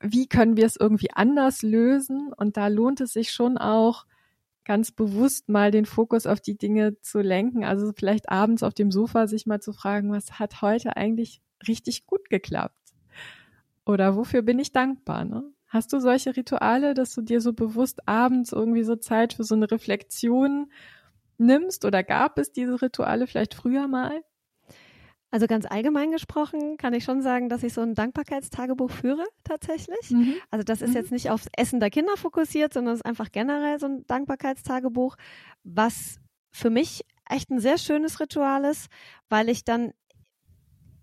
wie 0.00 0.26
können 0.26 0.56
wir 0.56 0.66
es 0.66 0.76
irgendwie 0.76 1.10
anders 1.12 1.62
lösen. 1.62 2.32
Und 2.36 2.56
da 2.56 2.68
lohnt 2.68 3.00
es 3.00 3.12
sich 3.12 3.32
schon 3.32 3.58
auch, 3.58 4.06
ganz 4.64 4.92
bewusst 4.92 5.48
mal 5.48 5.70
den 5.70 5.86
Fokus 5.86 6.26
auf 6.26 6.40
die 6.40 6.56
Dinge 6.56 7.00
zu 7.00 7.20
lenken. 7.20 7.64
Also 7.64 7.92
vielleicht 7.94 8.30
abends 8.30 8.62
auf 8.62 8.74
dem 8.74 8.90
Sofa 8.90 9.26
sich 9.26 9.46
mal 9.46 9.60
zu 9.60 9.72
fragen, 9.72 10.12
was 10.12 10.38
hat 10.38 10.62
heute 10.62 10.96
eigentlich 10.96 11.40
richtig 11.66 12.06
gut 12.06 12.30
geklappt? 12.30 12.78
Oder 13.84 14.16
wofür 14.16 14.42
bin 14.42 14.58
ich 14.58 14.72
dankbar? 14.72 15.24
Ne? 15.24 15.42
Hast 15.66 15.92
du 15.92 15.98
solche 15.98 16.36
Rituale, 16.36 16.94
dass 16.94 17.14
du 17.14 17.22
dir 17.22 17.40
so 17.40 17.52
bewusst 17.52 18.08
abends 18.08 18.52
irgendwie 18.52 18.84
so 18.84 18.96
Zeit 18.96 19.32
für 19.32 19.44
so 19.44 19.54
eine 19.54 19.70
Reflexion 19.70 20.70
nimmst? 21.42 21.84
Oder 21.84 22.02
gab 22.02 22.38
es 22.38 22.52
diese 22.52 22.80
Rituale 22.80 23.26
vielleicht 23.26 23.54
früher 23.54 23.88
mal? 23.88 24.22
Also 25.30 25.46
ganz 25.46 25.64
allgemein 25.64 26.10
gesprochen 26.10 26.76
kann 26.76 26.92
ich 26.92 27.04
schon 27.04 27.22
sagen, 27.22 27.48
dass 27.48 27.62
ich 27.62 27.72
so 27.72 27.80
ein 27.80 27.94
Dankbarkeitstagebuch 27.94 28.90
führe 28.90 29.24
tatsächlich. 29.44 30.10
Mhm. 30.10 30.34
Also 30.50 30.62
das 30.62 30.82
ist 30.82 30.90
mhm. 30.90 30.96
jetzt 30.96 31.10
nicht 31.10 31.30
aufs 31.30 31.46
Essen 31.56 31.80
der 31.80 31.88
Kinder 31.88 32.16
fokussiert, 32.18 32.74
sondern 32.74 32.92
es 32.92 33.00
ist 33.00 33.06
einfach 33.06 33.32
generell 33.32 33.80
so 33.80 33.86
ein 33.86 34.06
Dankbarkeitstagebuch, 34.06 35.16
was 35.64 36.20
für 36.50 36.68
mich 36.68 37.06
echt 37.30 37.50
ein 37.50 37.60
sehr 37.60 37.78
schönes 37.78 38.20
Ritual 38.20 38.66
ist, 38.66 38.88
weil 39.30 39.48
ich 39.48 39.64
dann 39.64 39.94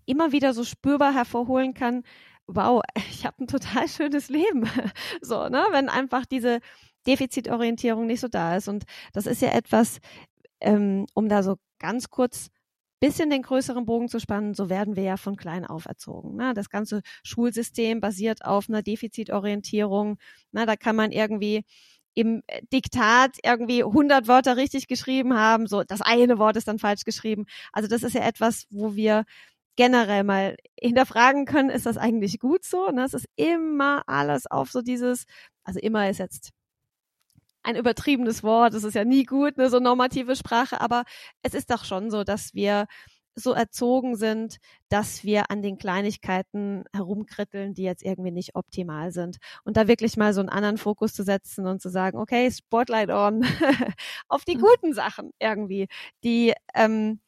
immer 0.06 0.30
wieder 0.30 0.54
so 0.54 0.62
spürbar 0.62 1.12
hervorholen 1.12 1.74
kann, 1.74 2.04
wow, 2.46 2.82
ich 3.10 3.26
habe 3.26 3.42
ein 3.42 3.48
total 3.48 3.88
schönes 3.88 4.28
Leben. 4.28 4.68
so, 5.20 5.48
ne, 5.48 5.64
wenn 5.72 5.88
einfach 5.88 6.24
diese 6.24 6.60
Defizitorientierung 7.06 8.06
nicht 8.06 8.20
so 8.20 8.28
da 8.28 8.56
ist. 8.56 8.68
Und 8.68 8.84
das 9.12 9.26
ist 9.26 9.42
ja 9.42 9.50
etwas, 9.50 9.98
ähm, 10.60 11.06
um 11.14 11.28
da 11.28 11.42
so 11.42 11.56
ganz 11.78 12.10
kurz 12.10 12.50
bisschen 13.00 13.30
den 13.30 13.42
größeren 13.42 13.86
Bogen 13.86 14.08
zu 14.08 14.20
spannen, 14.20 14.54
so 14.54 14.68
werden 14.68 14.94
wir 14.94 15.02
ja 15.02 15.16
von 15.16 15.36
klein 15.36 15.64
auf 15.64 15.86
erzogen. 15.86 16.36
Ne? 16.36 16.52
Das 16.54 16.68
ganze 16.68 17.00
Schulsystem 17.24 18.00
basiert 18.00 18.44
auf 18.44 18.68
einer 18.68 18.82
Defizitorientierung. 18.82 20.18
Ne? 20.52 20.66
Da 20.66 20.76
kann 20.76 20.96
man 20.96 21.10
irgendwie 21.10 21.64
im 22.14 22.42
Diktat 22.72 23.38
irgendwie 23.42 23.82
100 23.84 24.28
Wörter 24.28 24.56
richtig 24.56 24.88
geschrieben 24.88 25.34
haben, 25.34 25.66
so 25.66 25.82
das 25.84 26.02
eine 26.02 26.38
Wort 26.38 26.56
ist 26.56 26.68
dann 26.68 26.78
falsch 26.78 27.04
geschrieben. 27.04 27.46
Also 27.72 27.88
das 27.88 28.02
ist 28.02 28.14
ja 28.14 28.22
etwas, 28.26 28.66
wo 28.70 28.94
wir 28.94 29.24
generell 29.76 30.24
mal 30.24 30.56
hinterfragen 30.78 31.46
können, 31.46 31.70
ist 31.70 31.86
das 31.86 31.96
eigentlich 31.96 32.38
gut 32.38 32.64
so? 32.64 32.90
Ne? 32.90 33.04
Es 33.04 33.14
ist 33.14 33.26
immer 33.36 34.02
alles 34.06 34.46
auf 34.50 34.70
so 34.70 34.82
dieses, 34.82 35.24
also 35.64 35.80
immer 35.80 36.10
ist 36.10 36.18
jetzt 36.18 36.50
ein 37.62 37.76
übertriebenes 37.76 38.42
Wort, 38.42 38.74
das 38.74 38.84
ist 38.84 38.94
ja 38.94 39.04
nie 39.04 39.24
gut, 39.24 39.56
ne, 39.56 39.70
so 39.70 39.80
normative 39.80 40.36
Sprache, 40.36 40.80
aber 40.80 41.04
es 41.42 41.54
ist 41.54 41.70
doch 41.70 41.84
schon 41.84 42.10
so, 42.10 42.24
dass 42.24 42.54
wir 42.54 42.86
so 43.34 43.52
erzogen 43.52 44.16
sind, 44.16 44.58
dass 44.88 45.24
wir 45.24 45.50
an 45.50 45.62
den 45.62 45.78
Kleinigkeiten 45.78 46.84
herumkritteln, 46.94 47.74
die 47.74 47.82
jetzt 47.82 48.02
irgendwie 48.02 48.30
nicht 48.32 48.54
optimal 48.54 49.12
sind. 49.12 49.38
Und 49.64 49.76
da 49.76 49.88
wirklich 49.88 50.16
mal 50.16 50.34
so 50.34 50.40
einen 50.40 50.48
anderen 50.48 50.78
Fokus 50.78 51.14
zu 51.14 51.22
setzen 51.22 51.66
und 51.66 51.80
zu 51.80 51.88
sagen, 51.90 52.18
okay, 52.18 52.50
Spotlight 52.50 53.10
on 53.10 53.44
auf 54.28 54.44
die 54.44 54.56
mhm. 54.56 54.62
guten 54.62 54.94
Sachen 54.94 55.30
irgendwie, 55.38 55.88
die 56.24 56.52
ähm, 56.74 57.20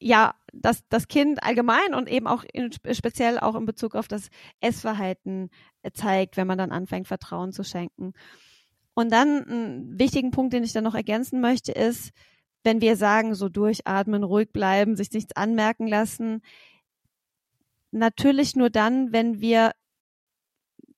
ja 0.00 0.34
das, 0.52 0.82
das 0.88 1.08
Kind 1.08 1.42
allgemein 1.42 1.94
und 1.94 2.08
eben 2.08 2.26
auch 2.26 2.44
in, 2.52 2.70
speziell 2.92 3.38
auch 3.38 3.54
in 3.54 3.64
Bezug 3.66 3.94
auf 3.94 4.08
das 4.08 4.28
Essverhalten 4.60 5.50
zeigt, 5.94 6.36
wenn 6.36 6.46
man 6.46 6.58
dann 6.58 6.72
anfängt, 6.72 7.08
Vertrauen 7.08 7.52
zu 7.52 7.64
schenken. 7.64 8.12
Und 8.94 9.12
dann 9.12 9.44
einen 9.44 9.98
wichtigen 9.98 10.30
Punkt, 10.30 10.52
den 10.52 10.64
ich 10.64 10.72
dann 10.72 10.84
noch 10.84 10.94
ergänzen 10.94 11.40
möchte, 11.40 11.72
ist, 11.72 12.10
wenn 12.64 12.80
wir 12.80 12.96
sagen, 12.96 13.34
so 13.34 13.48
durchatmen, 13.48 14.22
ruhig 14.22 14.52
bleiben, 14.52 14.96
sich 14.96 15.10
nichts 15.12 15.34
anmerken 15.34 15.86
lassen, 15.86 16.42
natürlich 17.90 18.56
nur 18.56 18.70
dann, 18.70 19.12
wenn 19.12 19.40
wir 19.40 19.72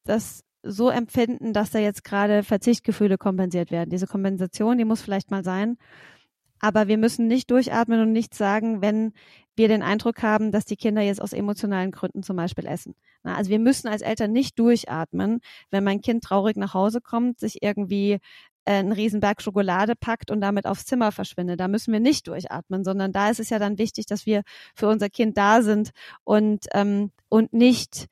das 0.05 0.45
so 0.63 0.89
empfinden, 0.89 1.53
dass 1.53 1.71
da 1.71 1.79
jetzt 1.79 2.05
gerade 2.05 2.43
Verzichtgefühle 2.43 3.19
kompensiert 3.19 3.71
werden. 3.71 3.91
Diese 3.91 4.07
Kompensation, 4.07 4.79
die 4.79 4.85
muss 4.85 5.03
vielleicht 5.03 5.31
mal 5.31 5.45
sein. 5.45 5.77
Aber 6.59 6.89
wir 6.89 6.97
müssen 6.97 7.27
nicht 7.27 7.51
durchatmen 7.51 8.01
und 8.01 8.13
nichts 8.13 8.39
sagen, 8.39 8.81
wenn 8.81 9.13
wir 9.57 9.69
den 9.69 9.83
Eindruck 9.83 10.23
haben, 10.23 10.51
dass 10.53 10.65
die 10.65 10.77
Kinder 10.77 11.03
jetzt 11.03 11.21
aus 11.21 11.35
emotionalen 11.35 11.91
Gründen 11.91 12.23
zum 12.23 12.37
Beispiel 12.37 12.67
essen. 12.67 12.95
Na, 13.25 13.35
also 13.37 13.51
wir 13.51 13.59
müssen 13.59 13.89
als 13.89 14.03
Eltern 14.03 14.33
nicht 14.33 14.59
durchatmen, 14.59 15.41
wenn 15.71 15.85
mein 15.85 16.01
Kind 16.01 16.23
traurig 16.23 16.57
nach 16.57 16.75
Hause 16.75 17.01
kommt, 17.01 17.41
sich 17.41 17.63
irgendwie 17.63 18.21
äh, 18.65 18.75
einen 18.75 18.93
Riesenberg 18.93 19.43
Schokolade 19.43 19.95
packt 19.97 20.31
und 20.31 20.41
damit 20.41 20.67
aufs 20.67 20.87
Zimmer 20.87 21.11
verschwindet. 21.13 21.59
Da 21.61 21.69
müssen 21.69 21.93
wir 21.93 22.01
nicht 22.01 22.29
durchatmen, 22.29 22.85
sondern 22.85 23.13
da 23.13 23.31
ist 23.31 23.41
es 23.41 23.51
ja 23.51 23.59
dann 23.59 23.79
wichtig, 23.79 24.07
dass 24.07 24.27
wir 24.27 24.43
für 24.75 24.89
unser 24.89 25.09
Kind 25.09 25.37
da 25.37 25.63
sind 25.63 25.91
und, 26.25 26.67
ähm, 26.73 27.11
und 27.29 27.53
nicht 27.53 28.07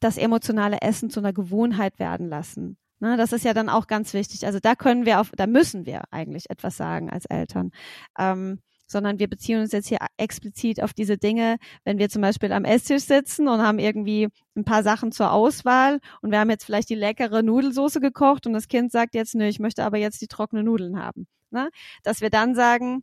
das 0.00 0.18
emotionale 0.18 0.80
Essen 0.82 1.10
zu 1.10 1.20
einer 1.20 1.32
Gewohnheit 1.32 1.98
werden 1.98 2.28
lassen. 2.28 2.76
Ne, 3.00 3.16
das 3.16 3.32
ist 3.32 3.44
ja 3.44 3.52
dann 3.52 3.68
auch 3.68 3.88
ganz 3.88 4.14
wichtig. 4.14 4.46
Also 4.46 4.60
da 4.60 4.76
können 4.76 5.06
wir 5.06 5.20
auf, 5.20 5.32
da 5.36 5.48
müssen 5.48 5.86
wir 5.86 6.02
eigentlich 6.12 6.50
etwas 6.50 6.76
sagen 6.76 7.10
als 7.10 7.24
Eltern. 7.26 7.72
Ähm, 8.16 8.60
sondern 8.92 9.18
wir 9.18 9.28
beziehen 9.28 9.60
uns 9.60 9.72
jetzt 9.72 9.88
hier 9.88 9.98
explizit 10.16 10.82
auf 10.82 10.92
diese 10.92 11.18
Dinge, 11.18 11.56
wenn 11.84 11.98
wir 11.98 12.08
zum 12.08 12.22
Beispiel 12.22 12.52
am 12.52 12.64
Esstisch 12.64 13.04
sitzen 13.04 13.48
und 13.48 13.60
haben 13.60 13.78
irgendwie 13.78 14.28
ein 14.56 14.64
paar 14.64 14.82
Sachen 14.82 15.12
zur 15.12 15.32
Auswahl 15.32 16.00
und 16.20 16.30
wir 16.30 16.38
haben 16.38 16.50
jetzt 16.50 16.64
vielleicht 16.64 16.90
die 16.90 16.94
leckere 16.94 17.42
Nudelsoße 17.42 18.00
gekocht 18.00 18.46
und 18.46 18.52
das 18.52 18.68
Kind 18.68 18.92
sagt 18.92 19.14
jetzt, 19.14 19.34
nö, 19.34 19.46
ich 19.46 19.58
möchte 19.58 19.84
aber 19.84 19.98
jetzt 19.98 20.20
die 20.20 20.28
trockenen 20.28 20.66
Nudeln 20.66 21.02
haben. 21.02 21.26
Ne? 21.50 21.68
Dass 22.02 22.20
wir 22.20 22.30
dann 22.30 22.54
sagen, 22.54 23.02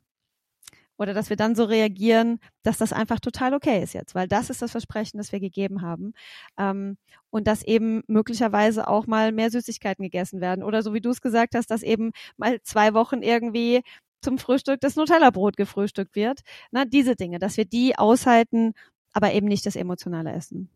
oder 1.00 1.14
dass 1.14 1.30
wir 1.30 1.38
dann 1.38 1.56
so 1.56 1.64
reagieren, 1.64 2.40
dass 2.62 2.78
das 2.78 2.92
einfach 2.94 3.20
total 3.22 3.54
okay 3.54 3.82
ist 3.82 3.94
jetzt, 3.94 4.16
weil 4.16 4.28
das 4.28 4.50
ist 4.50 4.62
das 4.62 4.72
Versprechen, 4.72 5.18
das 5.18 5.32
wir 5.32 5.40
gegeben 5.40 5.82
haben. 5.82 6.14
Ähm, 6.58 6.98
und 7.30 7.48
dass 7.48 7.64
eben 7.64 8.04
möglicherweise 8.08 8.88
auch 8.88 9.08
mal 9.08 9.32
mehr 9.32 9.50
Süßigkeiten 9.50 10.04
gegessen 10.04 10.42
werden. 10.42 10.64
Oder 10.64 10.84
so 10.84 10.94
wie 10.94 11.02
du 11.02 11.10
es 11.10 11.22
gesagt 11.22 11.56
hast, 11.56 11.72
dass 11.72 11.84
eben 11.84 12.12
mal 12.38 12.62
zwei 12.64 12.94
Wochen 12.94 13.22
irgendwie 13.22 13.82
zum 14.22 14.38
Frühstück 14.38 14.82
das 14.82 14.96
Nutella-Brot 14.96 15.58
gefrühstückt 15.58 16.16
wird. 16.16 16.42
Na, 16.72 16.86
diese 16.86 17.16
Dinge, 17.16 17.40
dass 17.40 17.58
wir 17.58 17.66
die 17.66 17.98
aushalten, 17.98 18.74
aber 19.14 19.34
eben 19.34 19.48
nicht 19.48 19.66
das 19.66 19.76
emotionale 19.76 20.32
Essen. 20.32 20.70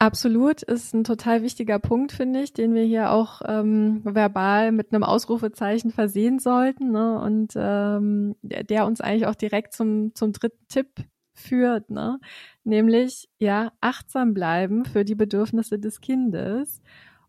Absolut, 0.00 0.62
ist 0.62 0.92
ein 0.92 1.04
total 1.04 1.42
wichtiger 1.42 1.78
Punkt, 1.78 2.12
finde 2.12 2.42
ich, 2.42 2.52
den 2.52 2.74
wir 2.74 2.82
hier 2.82 3.10
auch 3.10 3.40
ähm, 3.46 4.02
verbal 4.04 4.72
mit 4.72 4.92
einem 4.92 5.04
Ausrufezeichen 5.04 5.92
versehen 5.92 6.40
sollten 6.40 6.90
ne? 6.90 7.18
und 7.20 7.52
ähm, 7.56 8.34
der, 8.42 8.64
der 8.64 8.86
uns 8.86 9.00
eigentlich 9.00 9.26
auch 9.26 9.36
direkt 9.36 9.72
zum, 9.72 10.14
zum 10.14 10.32
dritten 10.32 10.66
Tipp 10.68 10.88
führt, 11.32 11.90
ne? 11.90 12.18
nämlich 12.64 13.28
ja 13.38 13.72
achtsam 13.80 14.34
bleiben 14.34 14.84
für 14.84 15.04
die 15.04 15.14
Bedürfnisse 15.14 15.78
des 15.78 16.00
Kindes 16.00 16.82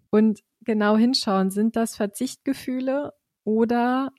und 0.09 0.41
genau 0.61 0.97
hinschauen, 0.97 1.51
sind 1.51 1.75
das 1.75 1.95
Verzichtgefühle 1.95 3.13
oder 3.45 4.11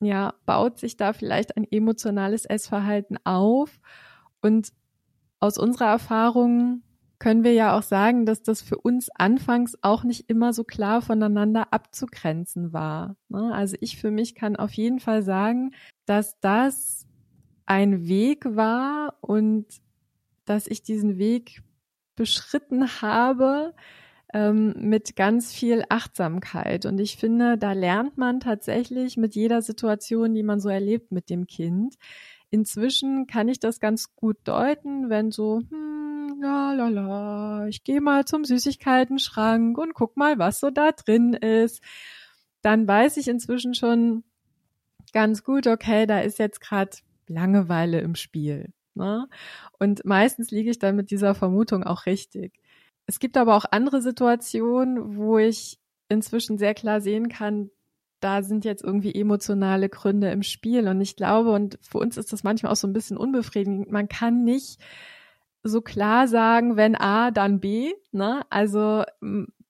ja 0.00 0.34
baut 0.46 0.78
sich 0.78 0.96
da 0.96 1.12
vielleicht 1.12 1.56
ein 1.56 1.66
emotionales 1.70 2.44
Essverhalten 2.44 3.18
auf 3.24 3.80
und 4.40 4.72
aus 5.40 5.58
unserer 5.58 5.88
Erfahrung 5.88 6.82
können 7.18 7.44
wir 7.44 7.52
ja 7.52 7.76
auch 7.76 7.82
sagen, 7.82 8.24
dass 8.24 8.42
das 8.42 8.62
für 8.62 8.78
uns 8.78 9.10
anfangs 9.10 9.76
auch 9.82 10.04
nicht 10.04 10.30
immer 10.30 10.54
so 10.54 10.64
klar 10.64 11.02
voneinander 11.02 11.72
abzugrenzen 11.72 12.72
war. 12.72 13.16
Ne? 13.28 13.52
Also 13.54 13.76
ich 13.80 13.98
für 13.98 14.10
mich 14.10 14.34
kann 14.34 14.56
auf 14.56 14.72
jeden 14.72 15.00
Fall 15.00 15.22
sagen, 15.22 15.72
dass 16.06 16.40
das 16.40 17.06
ein 17.66 18.08
Weg 18.08 18.44
war 18.56 19.18
und 19.20 19.66
dass 20.46 20.66
ich 20.66 20.82
diesen 20.82 21.18
Weg 21.18 21.62
beschritten 22.16 23.02
habe 23.02 23.74
ähm, 24.32 24.74
mit 24.76 25.16
ganz 25.16 25.52
viel 25.52 25.84
Achtsamkeit. 25.88 26.86
Und 26.86 26.98
ich 26.98 27.16
finde, 27.16 27.58
da 27.58 27.72
lernt 27.72 28.18
man 28.18 28.40
tatsächlich 28.40 29.16
mit 29.16 29.34
jeder 29.34 29.62
Situation, 29.62 30.34
die 30.34 30.42
man 30.42 30.60
so 30.60 30.68
erlebt 30.68 31.12
mit 31.12 31.30
dem 31.30 31.46
Kind. 31.46 31.96
Inzwischen 32.50 33.26
kann 33.26 33.48
ich 33.48 33.60
das 33.60 33.80
ganz 33.80 34.14
gut 34.16 34.36
deuten, 34.44 35.08
wenn 35.08 35.30
so, 35.30 35.60
hm, 35.70 36.40
la 36.40 36.72
la 36.72 36.88
la, 36.88 37.66
ich 37.68 37.84
gehe 37.84 38.00
mal 38.00 38.24
zum 38.24 38.44
Süßigkeiten-Schrank 38.44 39.76
und 39.78 39.94
guck 39.94 40.16
mal, 40.16 40.38
was 40.38 40.60
so 40.60 40.70
da 40.70 40.92
drin 40.92 41.34
ist. 41.34 41.82
Dann 42.62 42.86
weiß 42.88 43.16
ich 43.18 43.28
inzwischen 43.28 43.74
schon 43.74 44.24
ganz 45.12 45.44
gut, 45.44 45.66
okay, 45.66 46.06
da 46.06 46.20
ist 46.20 46.38
jetzt 46.38 46.60
gerade 46.60 46.96
Langeweile 47.26 48.00
im 48.00 48.16
Spiel. 48.16 48.72
Ne? 48.94 49.28
Und 49.78 50.04
meistens 50.04 50.50
liege 50.50 50.70
ich 50.70 50.78
dann 50.78 50.96
mit 50.96 51.10
dieser 51.10 51.34
Vermutung 51.34 51.84
auch 51.84 52.06
richtig. 52.06 52.60
Es 53.10 53.18
gibt 53.18 53.36
aber 53.36 53.56
auch 53.56 53.64
andere 53.72 54.00
Situationen, 54.00 55.16
wo 55.16 55.36
ich 55.36 55.80
inzwischen 56.08 56.58
sehr 56.58 56.74
klar 56.74 57.00
sehen 57.00 57.28
kann, 57.28 57.70
da 58.20 58.44
sind 58.44 58.64
jetzt 58.64 58.84
irgendwie 58.84 59.12
emotionale 59.12 59.88
Gründe 59.88 60.30
im 60.30 60.44
Spiel. 60.44 60.86
Und 60.86 61.00
ich 61.00 61.16
glaube, 61.16 61.50
und 61.50 61.76
für 61.82 61.98
uns 61.98 62.16
ist 62.16 62.32
das 62.32 62.44
manchmal 62.44 62.70
auch 62.70 62.76
so 62.76 62.86
ein 62.86 62.92
bisschen 62.92 63.16
unbefriedigend, 63.16 63.90
man 63.90 64.06
kann 64.06 64.44
nicht 64.44 64.78
so 65.64 65.80
klar 65.80 66.28
sagen, 66.28 66.76
wenn 66.76 66.94
A, 66.94 67.32
dann 67.32 67.58
B. 67.58 67.92
Ne? 68.12 68.42
Also 68.48 69.02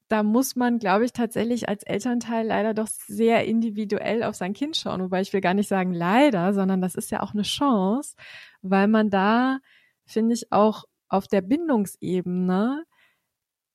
da 0.07 0.21
muss 0.21 0.55
man, 0.55 0.77
glaube 0.77 1.05
ich, 1.05 1.11
tatsächlich 1.11 1.67
als 1.67 1.81
Elternteil 1.81 2.45
leider 2.45 2.75
doch 2.75 2.89
sehr 2.89 3.45
individuell 3.45 4.21
auf 4.21 4.35
sein 4.35 4.53
Kind 4.53 4.77
schauen. 4.77 5.01
Wobei 5.01 5.21
ich 5.21 5.33
will 5.33 5.41
gar 5.41 5.55
nicht 5.55 5.67
sagen 5.67 5.95
leider, 5.95 6.53
sondern 6.53 6.79
das 6.79 6.93
ist 6.93 7.09
ja 7.09 7.23
auch 7.23 7.33
eine 7.33 7.41
Chance, 7.41 8.15
weil 8.61 8.87
man 8.87 9.09
da, 9.09 9.57
finde 10.05 10.35
ich, 10.35 10.51
auch 10.51 10.83
auf 11.09 11.27
der 11.27 11.41
Bindungsebene 11.41 12.83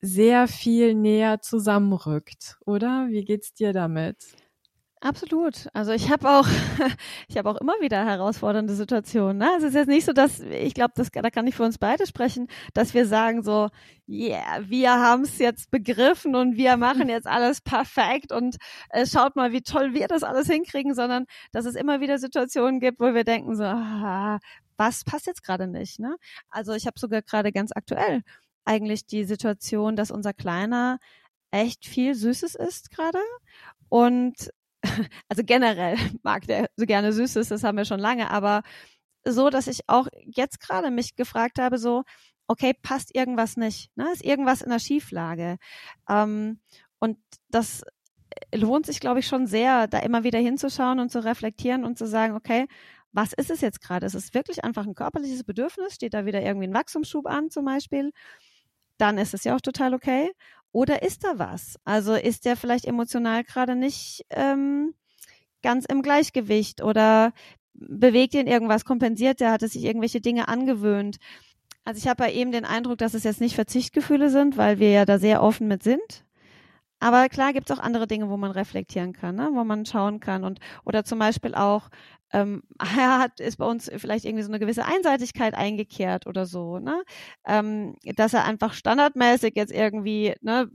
sehr 0.00 0.48
viel 0.48 0.94
näher 0.94 1.40
zusammenrückt, 1.40 2.58
oder? 2.64 3.06
Wie 3.08 3.24
geht's 3.24 3.54
dir 3.54 3.72
damit? 3.72 4.16
Absolut. 5.00 5.68
Also 5.74 5.92
ich 5.92 6.10
habe 6.10 6.28
auch, 6.28 6.48
ich 7.28 7.36
habe 7.36 7.50
auch 7.50 7.56
immer 7.56 7.74
wieder 7.80 8.04
herausfordernde 8.04 8.74
Situationen. 8.74 9.36
Ne? 9.38 9.48
Es 9.58 9.62
ist 9.62 9.74
jetzt 9.74 9.88
nicht 9.88 10.06
so, 10.06 10.12
dass 10.12 10.40
ich 10.40 10.72
glaube, 10.72 10.94
das 10.96 11.10
da 11.12 11.30
kann 11.30 11.46
ich 11.46 11.54
für 11.54 11.64
uns 11.64 11.76
beide 11.78 12.06
sprechen, 12.06 12.48
dass 12.72 12.94
wir 12.94 13.06
sagen 13.06 13.42
so, 13.42 13.68
yeah, 14.08 14.60
wir 14.62 14.90
haben 14.92 15.22
es 15.22 15.38
jetzt 15.38 15.70
begriffen 15.70 16.34
und 16.34 16.56
wir 16.56 16.78
machen 16.78 17.10
jetzt 17.10 17.26
alles 17.26 17.60
perfekt 17.60 18.32
und 18.32 18.56
äh, 18.88 19.06
schaut 19.06 19.36
mal, 19.36 19.52
wie 19.52 19.60
toll 19.60 19.92
wir 19.92 20.08
das 20.08 20.22
alles 20.22 20.48
hinkriegen, 20.48 20.94
sondern 20.94 21.26
dass 21.52 21.66
es 21.66 21.74
immer 21.74 22.00
wieder 22.00 22.18
Situationen 22.18 22.80
gibt, 22.80 22.98
wo 22.98 23.12
wir 23.14 23.24
denken 23.24 23.54
so, 23.54 23.64
ah, 23.64 24.38
was 24.78 25.04
passt 25.04 25.26
jetzt 25.26 25.42
gerade 25.44 25.66
nicht. 25.66 26.00
Ne? 26.00 26.16
Also 26.48 26.72
ich 26.72 26.86
habe 26.86 26.98
sogar 26.98 27.22
gerade 27.22 27.52
ganz 27.52 27.70
aktuell 27.74 28.22
eigentlich 28.66 29.06
die 29.06 29.24
Situation, 29.24 29.96
dass 29.96 30.10
unser 30.10 30.32
Kleiner 30.32 30.98
echt 31.50 31.86
viel 31.86 32.14
Süßes 32.14 32.54
isst 32.56 32.90
gerade 32.90 33.18
und 33.88 34.50
also 35.28 35.42
generell 35.44 35.96
mag 36.22 36.46
der 36.46 36.68
so 36.76 36.86
gerne 36.86 37.12
Süßes, 37.12 37.48
das 37.48 37.64
haben 37.64 37.78
wir 37.78 37.84
schon 37.84 38.00
lange, 38.00 38.30
aber 38.30 38.62
so, 39.24 39.50
dass 39.50 39.66
ich 39.66 39.80
auch 39.88 40.08
jetzt 40.24 40.60
gerade 40.60 40.90
mich 40.90 41.16
gefragt 41.16 41.58
habe, 41.58 41.78
so, 41.78 42.04
okay, 42.48 42.74
passt 42.80 43.14
irgendwas 43.14 43.56
nicht, 43.56 43.90
ne? 43.96 44.06
Ist 44.12 44.24
irgendwas 44.24 44.62
in 44.62 44.70
der 44.70 44.78
Schieflage? 44.78 45.58
Ähm, 46.08 46.60
und 47.00 47.18
das 47.48 47.82
lohnt 48.54 48.86
sich, 48.86 49.00
glaube 49.00 49.20
ich, 49.20 49.26
schon 49.26 49.46
sehr, 49.46 49.88
da 49.88 49.98
immer 49.98 50.24
wieder 50.24 50.38
hinzuschauen 50.38 51.00
und 51.00 51.10
zu 51.10 51.24
reflektieren 51.24 51.84
und 51.84 51.98
zu 51.98 52.06
sagen, 52.06 52.34
okay, 52.36 52.66
was 53.12 53.32
ist 53.32 53.50
es 53.50 53.60
jetzt 53.62 53.80
gerade? 53.80 54.06
Ist 54.06 54.14
es 54.14 54.34
wirklich 54.34 54.64
einfach 54.64 54.86
ein 54.86 54.94
körperliches 54.94 55.44
Bedürfnis? 55.44 55.94
Steht 55.94 56.14
da 56.14 56.26
wieder 56.26 56.42
irgendwie 56.42 56.66
ein 56.68 56.74
Wachstumsschub 56.74 57.26
an 57.26 57.50
zum 57.50 57.64
Beispiel? 57.64 58.12
Dann 58.98 59.18
ist 59.18 59.34
es 59.34 59.44
ja 59.44 59.54
auch 59.56 59.60
total 59.60 59.94
okay. 59.94 60.30
Oder 60.72 61.02
ist 61.02 61.24
da 61.24 61.38
was? 61.38 61.76
Also 61.84 62.14
ist 62.14 62.44
der 62.44 62.56
vielleicht 62.56 62.84
emotional 62.84 63.44
gerade 63.44 63.76
nicht 63.76 64.24
ähm, 64.30 64.94
ganz 65.62 65.86
im 65.86 66.02
Gleichgewicht 66.02 66.82
oder 66.82 67.32
bewegt 67.74 68.34
ihn 68.34 68.46
irgendwas, 68.46 68.84
kompensiert 68.84 69.40
der, 69.40 69.52
hat 69.52 69.62
es 69.62 69.72
sich 69.72 69.84
irgendwelche 69.84 70.20
Dinge 70.20 70.48
angewöhnt. 70.48 71.16
Also 71.84 71.98
ich 71.98 72.08
habe 72.08 72.24
bei 72.24 72.32
ihm 72.32 72.52
den 72.52 72.64
Eindruck, 72.64 72.98
dass 72.98 73.14
es 73.14 73.24
jetzt 73.24 73.40
nicht 73.40 73.54
Verzichtgefühle 73.54 74.30
sind, 74.30 74.56
weil 74.56 74.78
wir 74.78 74.90
ja 74.90 75.04
da 75.04 75.18
sehr 75.18 75.42
offen 75.42 75.68
mit 75.68 75.82
sind. 75.82 76.24
Aber 76.98 77.28
klar 77.28 77.52
gibt 77.52 77.70
es 77.70 77.76
auch 77.76 77.82
andere 77.82 78.06
Dinge, 78.06 78.30
wo 78.30 78.36
man 78.36 78.50
reflektieren 78.50 79.12
kann, 79.12 79.36
ne? 79.36 79.50
wo 79.52 79.64
man 79.64 79.84
schauen 79.84 80.18
kann 80.18 80.44
und 80.44 80.60
oder 80.84 81.04
zum 81.04 81.18
Beispiel 81.18 81.54
auch 81.54 81.90
ähm, 82.32 82.62
er 82.78 83.18
hat, 83.18 83.40
ist 83.40 83.56
bei 83.58 83.66
uns 83.66 83.90
vielleicht 83.96 84.24
irgendwie 84.24 84.42
so 84.42 84.50
eine 84.50 84.58
gewisse 84.58 84.84
Einseitigkeit 84.84 85.54
eingekehrt 85.54 86.26
oder 86.26 86.46
so, 86.46 86.78
ne? 86.78 87.02
Ähm, 87.46 87.96
dass 88.16 88.34
er 88.34 88.44
einfach 88.44 88.74
standardmäßig 88.74 89.52
jetzt 89.56 89.72
irgendwie 89.72 90.34
ne, 90.40 90.70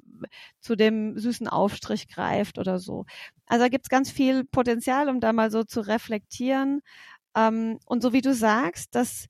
zu 0.59 0.75
dem 0.75 1.17
süßen 1.17 1.47
Aufstrich 1.47 2.07
greift 2.07 2.57
oder 2.57 2.79
so. 2.79 3.05
Also 3.47 3.65
da 3.65 3.69
gibt's 3.69 3.89
ganz 3.89 4.11
viel 4.11 4.45
Potenzial, 4.45 5.09
um 5.09 5.19
da 5.19 5.33
mal 5.33 5.51
so 5.51 5.63
zu 5.63 5.81
reflektieren. 5.81 6.81
Ähm, 7.35 7.79
und 7.85 8.01
so 8.01 8.13
wie 8.13 8.21
du 8.21 8.33
sagst, 8.33 8.95
dass 8.95 9.27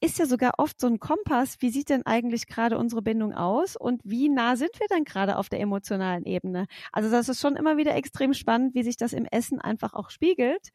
ist 0.00 0.18
ja 0.18 0.26
sogar 0.26 0.52
oft 0.58 0.80
so 0.80 0.86
ein 0.86 0.98
Kompass, 0.98 1.56
wie 1.60 1.70
sieht 1.70 1.88
denn 1.88 2.06
eigentlich 2.06 2.46
gerade 2.46 2.78
unsere 2.78 3.02
Bindung 3.02 3.32
aus 3.34 3.76
und 3.76 4.00
wie 4.04 4.28
nah 4.28 4.56
sind 4.56 4.78
wir 4.78 4.86
denn 4.88 5.04
gerade 5.04 5.36
auf 5.36 5.48
der 5.48 5.60
emotionalen 5.60 6.24
Ebene? 6.24 6.66
Also 6.92 7.10
das 7.10 7.28
ist 7.28 7.40
schon 7.40 7.56
immer 7.56 7.76
wieder 7.76 7.94
extrem 7.94 8.34
spannend, 8.34 8.74
wie 8.74 8.82
sich 8.82 8.96
das 8.96 9.12
im 9.12 9.26
Essen 9.26 9.60
einfach 9.60 9.94
auch 9.94 10.10
spiegelt. 10.10 10.70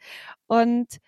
Und 0.48 1.00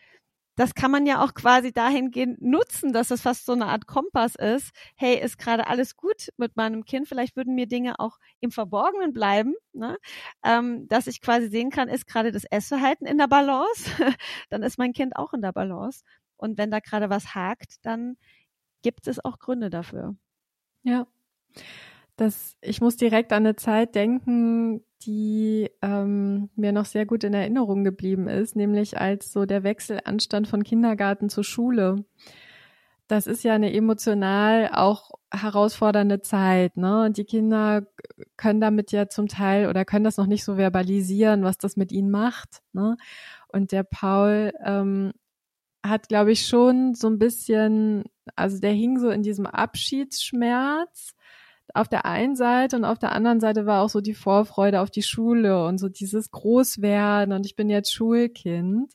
das 0.56 0.74
kann 0.74 0.90
man 0.90 1.06
ja 1.06 1.22
auch 1.24 1.34
quasi 1.34 1.74
dahingehend 1.74 2.42
nutzen, 2.42 2.94
dass 2.94 3.12
es 3.12 3.22
fast 3.22 3.46
so 3.46 3.52
eine 3.52 3.66
Art 3.68 3.88
Kompass 3.88 4.36
ist. 4.36 4.72
Hey, 4.96 5.20
ist 5.20 5.38
gerade 5.38 5.68
alles 5.68 5.98
gut 5.98 6.30
mit 6.38 6.56
meinem 6.56 6.86
Kind? 6.86 7.08
Vielleicht 7.10 7.36
würden 7.36 7.56
mir 7.56 7.68
Dinge 7.68 8.00
auch 8.00 8.18
im 8.40 8.52
Verborgenen 8.52 9.12
bleiben, 9.12 9.54
ne? 9.74 9.98
ähm, 10.46 10.88
dass 10.88 11.08
ich 11.08 11.20
quasi 11.22 11.50
sehen 11.50 11.72
kann, 11.72 11.90
ist 11.90 12.08
gerade 12.08 12.32
das 12.32 12.46
Essverhalten 12.46 13.06
in 13.06 13.18
der 13.18 13.28
Balance? 13.28 13.90
Dann 14.50 14.64
ist 14.64 14.78
mein 14.78 14.94
Kind 14.94 15.18
auch 15.18 15.34
in 15.34 15.42
der 15.42 15.52
Balance. 15.52 16.04
Und 16.38 16.58
wenn 16.58 16.72
da 16.72 16.80
gerade 16.80 17.10
was 17.10 17.36
hakt, 17.36 17.78
dann 17.84 18.18
gibt 18.82 19.08
es 19.08 19.24
auch 19.24 19.40
Gründe 19.40 19.70
dafür. 19.70 20.16
Ja. 20.84 21.08
Das, 22.18 22.56
ich 22.62 22.80
muss 22.80 22.96
direkt 22.96 23.34
an 23.34 23.46
eine 23.46 23.56
Zeit 23.56 23.96
denken, 23.96 24.82
die 25.02 25.70
ähm, 25.82 26.50
mir 26.56 26.72
noch 26.72 26.86
sehr 26.86 27.06
gut 27.06 27.24
in 27.24 27.34
Erinnerung 27.34 27.84
geblieben 27.84 28.28
ist, 28.28 28.56
nämlich 28.56 29.00
als 29.00 29.32
so 29.32 29.46
der 29.46 29.64
Wechsel 29.64 30.00
anstand 30.06 30.48
von 30.48 30.64
Kindergarten 30.64 31.30
zur 31.30 31.44
Schule. 31.44 32.06
Das 33.08 33.28
ist 33.28 33.44
ja 33.44 33.54
eine 33.54 33.72
emotional 33.72 34.70
auch 34.74 35.12
herausfordernde 35.32 36.22
Zeit, 36.22 36.76
ne? 36.78 37.04
Und 37.06 37.18
die 37.18 37.26
Kinder 37.26 37.86
können 38.36 38.62
damit 38.62 38.92
ja 38.92 39.10
zum 39.10 39.28
Teil 39.28 39.68
oder 39.68 39.86
können 39.86 40.06
das 40.06 40.18
noch 40.18 40.26
nicht 40.26 40.44
so 40.44 40.56
verbalisieren, 40.56 41.44
was 41.44 41.58
das 41.58 41.76
mit 41.76 41.92
ihnen 41.92 42.10
macht, 42.10 42.64
ne? 42.74 42.98
Und 43.48 43.72
der 43.72 43.84
Paul 43.84 44.54
ähm, 44.64 45.12
hat, 45.90 46.10
glaube 46.10 46.32
ich, 46.32 46.48
schon 46.48 46.96
so 46.96 47.08
ein 47.08 47.20
bisschen, 47.20 48.04
also 48.36 48.60
der 48.60 48.72
hing 48.72 49.00
so 49.00 49.10
in 49.10 49.24
diesem 49.24 49.46
Abschiedsschmerz 49.46 51.14
auf 51.74 51.88
der 51.88 52.06
einen 52.06 52.36
Seite 52.36 52.76
und 52.76 52.86
auf 52.86 53.00
der 53.00 53.12
anderen 53.12 53.40
Seite 53.40 53.66
war 53.66 53.82
auch 53.82 53.90
so 53.90 54.02
die 54.02 54.14
Vorfreude 54.14 54.82
auf 54.82 54.92
die 54.92 55.04
Schule 55.04 55.66
und 55.66 55.78
so 55.78 55.90
dieses 55.90 56.32
Großwerden 56.32 57.34
und 57.34 57.46
ich 57.46 57.56
bin 57.56 57.70
jetzt 57.70 57.94
Schulkind. 57.94 58.94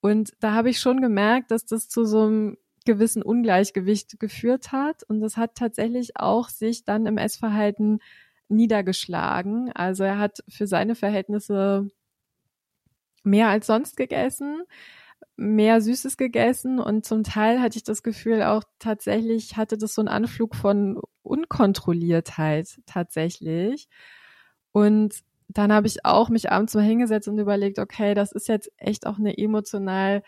Und 0.00 0.32
da 0.40 0.52
habe 0.52 0.70
ich 0.70 0.78
schon 0.78 1.00
gemerkt, 1.00 1.50
dass 1.50 1.66
das 1.66 1.88
zu 1.88 2.04
so 2.04 2.22
einem 2.22 2.56
gewissen 2.84 3.22
Ungleichgewicht 3.22 4.18
geführt 4.20 4.72
hat. 4.72 5.02
Und 5.02 5.20
das 5.20 5.36
hat 5.36 5.56
tatsächlich 5.56 6.16
auch 6.16 6.48
sich 6.48 6.84
dann 6.84 7.06
im 7.06 7.18
Essverhalten 7.18 7.98
niedergeschlagen. 8.48 9.70
Also 9.72 10.04
er 10.04 10.18
hat 10.18 10.42
für 10.48 10.66
seine 10.66 10.94
Verhältnisse 10.94 11.90
mehr 13.24 13.48
als 13.48 13.66
sonst 13.66 13.96
gegessen 13.96 14.62
mehr 15.38 15.80
Süßes 15.80 16.16
gegessen 16.16 16.80
und 16.80 17.06
zum 17.06 17.22
Teil 17.22 17.60
hatte 17.60 17.78
ich 17.78 17.84
das 17.84 18.02
Gefühl 18.02 18.42
auch 18.42 18.64
tatsächlich 18.80 19.56
hatte 19.56 19.78
das 19.78 19.94
so 19.94 20.02
einen 20.02 20.08
Anflug 20.08 20.56
von 20.56 21.00
Unkontrolliertheit 21.22 22.80
tatsächlich. 22.86 23.88
Und 24.72 25.22
dann 25.48 25.72
habe 25.72 25.86
ich 25.86 26.04
auch 26.04 26.28
mich 26.28 26.50
abends 26.50 26.74
mal 26.74 26.82
hingesetzt 26.82 27.28
und 27.28 27.38
überlegt, 27.38 27.78
okay, 27.78 28.14
das 28.14 28.32
ist 28.32 28.48
jetzt 28.48 28.70
echt 28.78 29.06
auch 29.06 29.18
eine 29.18 29.38
emotional 29.38 30.22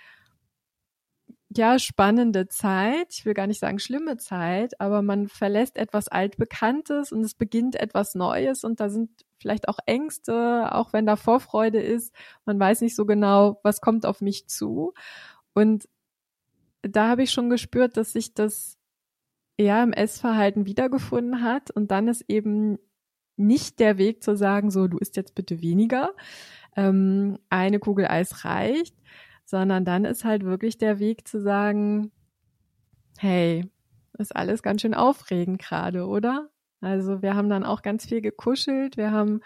ja, 1.57 1.79
spannende 1.79 2.49
Zeit. 2.49 3.09
Ich 3.11 3.25
will 3.25 3.35
gar 3.35 3.47
nicht 3.47 3.59
sagen 3.59 3.81
schlimme 3.81 4.17
Zeit, 4.17 4.81
aber 4.81 5.03
man 5.03 5.27
verlässt 5.29 5.77
etwas 5.77 6.09
Altbekanntes 6.09 7.11
und 7.11 7.23
es 7.25 7.35
beginnt 7.35 7.75
etwas 7.75 8.15
Neues 8.15 8.63
und 8.63 8.79
da 8.79 8.89
sind 8.89 9.11
vielleicht 9.39 9.69
auch 9.69 9.79
Ängste, 9.87 10.69
auch 10.73 10.93
wenn 10.93 11.07
da 11.07 11.17
Vorfreude 11.17 11.81
ist. 11.81 12.15
Man 12.45 12.61
weiß 12.61 12.83
nicht 12.83 12.95
so 12.95 13.05
genau, 13.05 13.59
was 13.65 13.81
kommt 13.81 14.07
auf 14.07 14.21
mich 14.21 14.47
zu. 14.49 14.93
Und 15.55 15.89
da 16.83 17.09
habe 17.09 17.23
ich 17.25 17.31
schon 17.33 17.51
gespürt, 17.51 17.97
dass 17.97 18.13
sich 18.13 18.35
das 18.35 18.79
ja 19.59 19.83
im 19.83 19.93
Essverhalten 19.93 20.67
wiedergefunden 20.67 21.43
hat. 21.43 21.71
Und 21.71 21.91
dann 21.91 22.07
ist 22.07 22.25
eben 22.29 22.79
nicht 23.37 23.81
der 23.81 23.99
Weg 23.99 24.23
zu 24.23 24.37
sagen, 24.37 24.71
so, 24.71 24.87
du 24.87 24.99
isst 24.99 25.17
jetzt 25.17 25.35
bitte 25.35 25.63
weniger, 25.63 26.13
ähm, 26.77 27.39
eine 27.49 27.79
Kugel 27.79 28.07
Eis 28.07 28.45
reicht, 28.45 28.95
sondern 29.51 29.85
dann 29.85 30.05
ist 30.05 30.25
halt 30.25 30.45
wirklich 30.45 30.79
der 30.79 31.01
Weg 31.01 31.27
zu 31.27 31.41
sagen, 31.41 32.13
hey, 33.19 33.69
ist 34.17 34.35
alles 34.35 34.63
ganz 34.63 34.83
schön 34.83 34.95
aufregend 34.95 35.61
gerade, 35.61 36.07
oder? 36.07 36.51
Also 36.81 37.21
wir 37.21 37.35
haben 37.35 37.51
dann 37.51 37.65
auch 37.65 37.83
ganz 37.83 38.07
viel 38.07 38.21
gekuschelt. 38.21 38.97
Wir 38.97 39.11
haben 39.11 39.41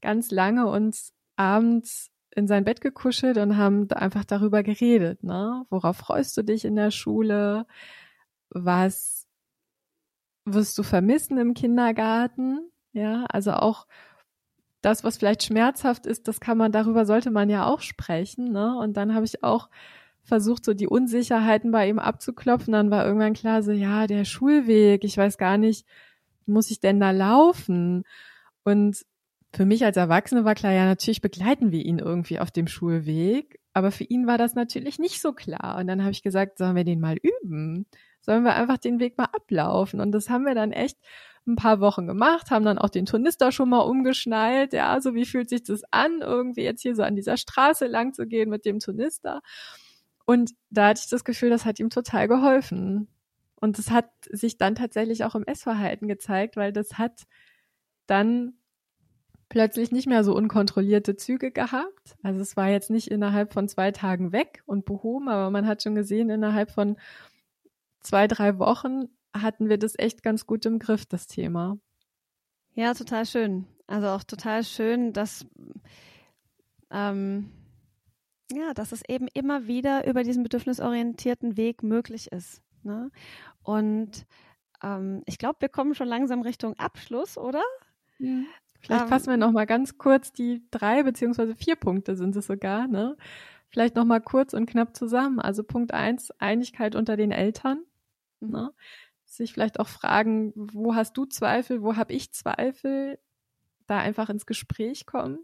ganz 0.00 0.30
lange 0.30 0.66
uns 0.68 1.12
abends 1.36 2.10
in 2.34 2.46
sein 2.46 2.64
Bett 2.64 2.80
gekuschelt 2.80 3.36
und 3.36 3.56
haben 3.56 3.90
einfach 3.90 4.24
darüber 4.24 4.62
geredet, 4.62 5.24
ne? 5.24 5.66
Worauf 5.70 5.96
freust 5.96 6.36
du 6.36 6.42
dich 6.42 6.64
in 6.64 6.76
der 6.76 6.92
Schule? 6.92 7.66
Was 8.50 9.26
wirst 10.44 10.78
du 10.78 10.84
vermissen 10.84 11.36
im 11.36 11.54
Kindergarten? 11.54 12.70
Ja, 12.92 13.24
also 13.28 13.52
auch 13.52 13.86
das, 14.80 15.04
was 15.04 15.18
vielleicht 15.18 15.42
schmerzhaft 15.42 16.06
ist, 16.06 16.28
das 16.28 16.40
kann 16.40 16.58
man, 16.58 16.72
darüber 16.72 17.06
sollte 17.06 17.30
man 17.30 17.50
ja 17.50 17.66
auch 17.66 17.80
sprechen, 17.80 18.52
ne? 18.52 18.78
Und 18.78 18.96
dann 18.96 19.14
habe 19.14 19.24
ich 19.24 19.42
auch 19.44 19.68
versucht, 20.22 20.64
so 20.64 20.74
die 20.74 20.86
Unsicherheiten 20.86 21.70
bei 21.70 21.88
ihm 21.88 21.98
abzuklopfen. 21.98 22.72
Dann 22.72 22.90
war 22.90 23.06
irgendwann 23.06 23.34
klar, 23.34 23.62
so, 23.62 23.72
ja, 23.72 24.06
der 24.06 24.24
Schulweg, 24.24 25.04
ich 25.04 25.16
weiß 25.16 25.38
gar 25.38 25.58
nicht, 25.58 25.86
muss 26.46 26.70
ich 26.70 26.80
denn 26.80 27.00
da 27.00 27.10
laufen? 27.12 28.04
Und 28.64 29.04
für 29.52 29.64
mich 29.64 29.84
als 29.84 29.96
Erwachsene 29.96 30.44
war 30.44 30.54
klar, 30.54 30.72
ja, 30.72 30.84
natürlich 30.84 31.22
begleiten 31.22 31.72
wir 31.72 31.84
ihn 31.84 31.98
irgendwie 31.98 32.38
auf 32.38 32.50
dem 32.50 32.68
Schulweg. 32.68 33.60
Aber 33.72 33.90
für 33.90 34.04
ihn 34.04 34.26
war 34.26 34.38
das 34.38 34.54
natürlich 34.54 34.98
nicht 34.98 35.20
so 35.20 35.32
klar. 35.32 35.78
Und 35.78 35.86
dann 35.86 36.02
habe 36.02 36.12
ich 36.12 36.22
gesagt, 36.22 36.58
sollen 36.58 36.76
wir 36.76 36.84
den 36.84 37.00
mal 37.00 37.16
üben? 37.16 37.86
sollen 38.28 38.44
wir 38.44 38.54
einfach 38.54 38.76
den 38.76 39.00
Weg 39.00 39.16
mal 39.16 39.24
ablaufen. 39.32 40.00
Und 40.00 40.12
das 40.12 40.28
haben 40.28 40.44
wir 40.44 40.54
dann 40.54 40.72
echt 40.72 40.98
ein 41.48 41.56
paar 41.56 41.80
Wochen 41.80 42.06
gemacht, 42.06 42.50
haben 42.50 42.64
dann 42.64 42.78
auch 42.78 42.90
den 42.90 43.06
Turnister 43.06 43.50
schon 43.52 43.70
mal 43.70 43.80
umgeschnallt. 43.80 44.72
Ja, 44.72 45.00
so 45.00 45.14
wie 45.14 45.26
fühlt 45.26 45.48
sich 45.48 45.64
das 45.64 45.82
an, 45.90 46.20
irgendwie 46.20 46.62
jetzt 46.62 46.82
hier 46.82 46.94
so 46.94 47.02
an 47.02 47.16
dieser 47.16 47.36
Straße 47.36 47.86
lang 47.86 48.14
zu 48.14 48.26
gehen 48.26 48.50
mit 48.50 48.64
dem 48.64 48.78
Turnister. 48.78 49.40
Und 50.26 50.52
da 50.70 50.88
hatte 50.88 51.00
ich 51.04 51.10
das 51.10 51.24
Gefühl, 51.24 51.50
das 51.50 51.64
hat 51.64 51.80
ihm 51.80 51.90
total 51.90 52.28
geholfen. 52.28 53.08
Und 53.60 53.78
das 53.78 53.90
hat 53.90 54.10
sich 54.30 54.58
dann 54.58 54.74
tatsächlich 54.74 55.24
auch 55.24 55.34
im 55.34 55.44
Essverhalten 55.44 56.06
gezeigt, 56.06 56.56
weil 56.56 56.72
das 56.72 56.98
hat 56.98 57.26
dann 58.06 58.54
plötzlich 59.48 59.90
nicht 59.90 60.06
mehr 60.06 60.24
so 60.24 60.34
unkontrollierte 60.34 61.16
Züge 61.16 61.50
gehabt. 61.50 62.16
Also 62.22 62.40
es 62.40 62.56
war 62.56 62.68
jetzt 62.68 62.90
nicht 62.90 63.10
innerhalb 63.10 63.52
von 63.52 63.68
zwei 63.68 63.90
Tagen 63.90 64.32
weg 64.32 64.62
und 64.66 64.84
behoben, 64.84 65.28
aber 65.28 65.50
man 65.50 65.66
hat 65.66 65.82
schon 65.82 65.94
gesehen, 65.94 66.30
innerhalb 66.30 66.70
von 66.70 66.96
zwei, 68.00 68.28
drei 68.28 68.58
Wochen 68.58 69.08
hatten 69.34 69.68
wir 69.68 69.78
das 69.78 69.98
echt 69.98 70.22
ganz 70.22 70.46
gut 70.46 70.66
im 70.66 70.78
Griff, 70.78 71.06
das 71.06 71.26
Thema. 71.26 71.78
Ja, 72.74 72.94
total 72.94 73.26
schön. 73.26 73.66
Also 73.86 74.08
auch 74.08 74.22
total 74.22 74.64
schön, 74.64 75.12
dass, 75.12 75.46
ähm, 76.90 77.50
ja, 78.52 78.74
dass 78.74 78.92
es 78.92 79.02
eben 79.08 79.28
immer 79.34 79.66
wieder 79.66 80.06
über 80.06 80.22
diesen 80.22 80.42
bedürfnisorientierten 80.42 81.56
Weg 81.56 81.82
möglich 81.82 82.30
ist. 82.30 82.62
Ne? 82.82 83.10
Und 83.62 84.26
ähm, 84.82 85.22
ich 85.26 85.38
glaube, 85.38 85.60
wir 85.60 85.68
kommen 85.68 85.94
schon 85.94 86.08
langsam 86.08 86.42
Richtung 86.42 86.78
Abschluss, 86.78 87.36
oder? 87.36 87.62
Ja. 88.18 88.42
Vielleicht 88.80 89.02
ähm, 89.02 89.08
fassen 89.08 89.30
wir 89.30 89.36
noch 89.36 89.52
mal 89.52 89.66
ganz 89.66 89.98
kurz 89.98 90.32
die 90.32 90.62
drei 90.70 91.02
beziehungsweise 91.02 91.56
vier 91.56 91.76
Punkte 91.76 92.16
sind 92.16 92.36
es 92.36 92.46
sogar. 92.46 92.86
Ne? 92.86 93.16
Vielleicht 93.70 93.96
noch 93.96 94.04
mal 94.04 94.20
kurz 94.20 94.54
und 94.54 94.66
knapp 94.66 94.96
zusammen. 94.96 95.40
Also 95.40 95.62
Punkt 95.62 95.92
eins 95.92 96.30
Einigkeit 96.38 96.94
unter 96.94 97.16
den 97.16 97.32
Eltern. 97.32 97.82
Mhm. 98.40 98.50
Ne? 98.50 98.70
Sich 99.28 99.52
vielleicht 99.52 99.78
auch 99.78 99.88
fragen, 99.88 100.52
wo 100.56 100.94
hast 100.94 101.16
du 101.16 101.26
Zweifel, 101.26 101.82
wo 101.82 101.96
habe 101.96 102.12
ich 102.14 102.32
Zweifel? 102.32 103.18
Da 103.86 103.98
einfach 103.98 104.30
ins 104.30 104.46
Gespräch 104.46 105.06
kommen. 105.06 105.38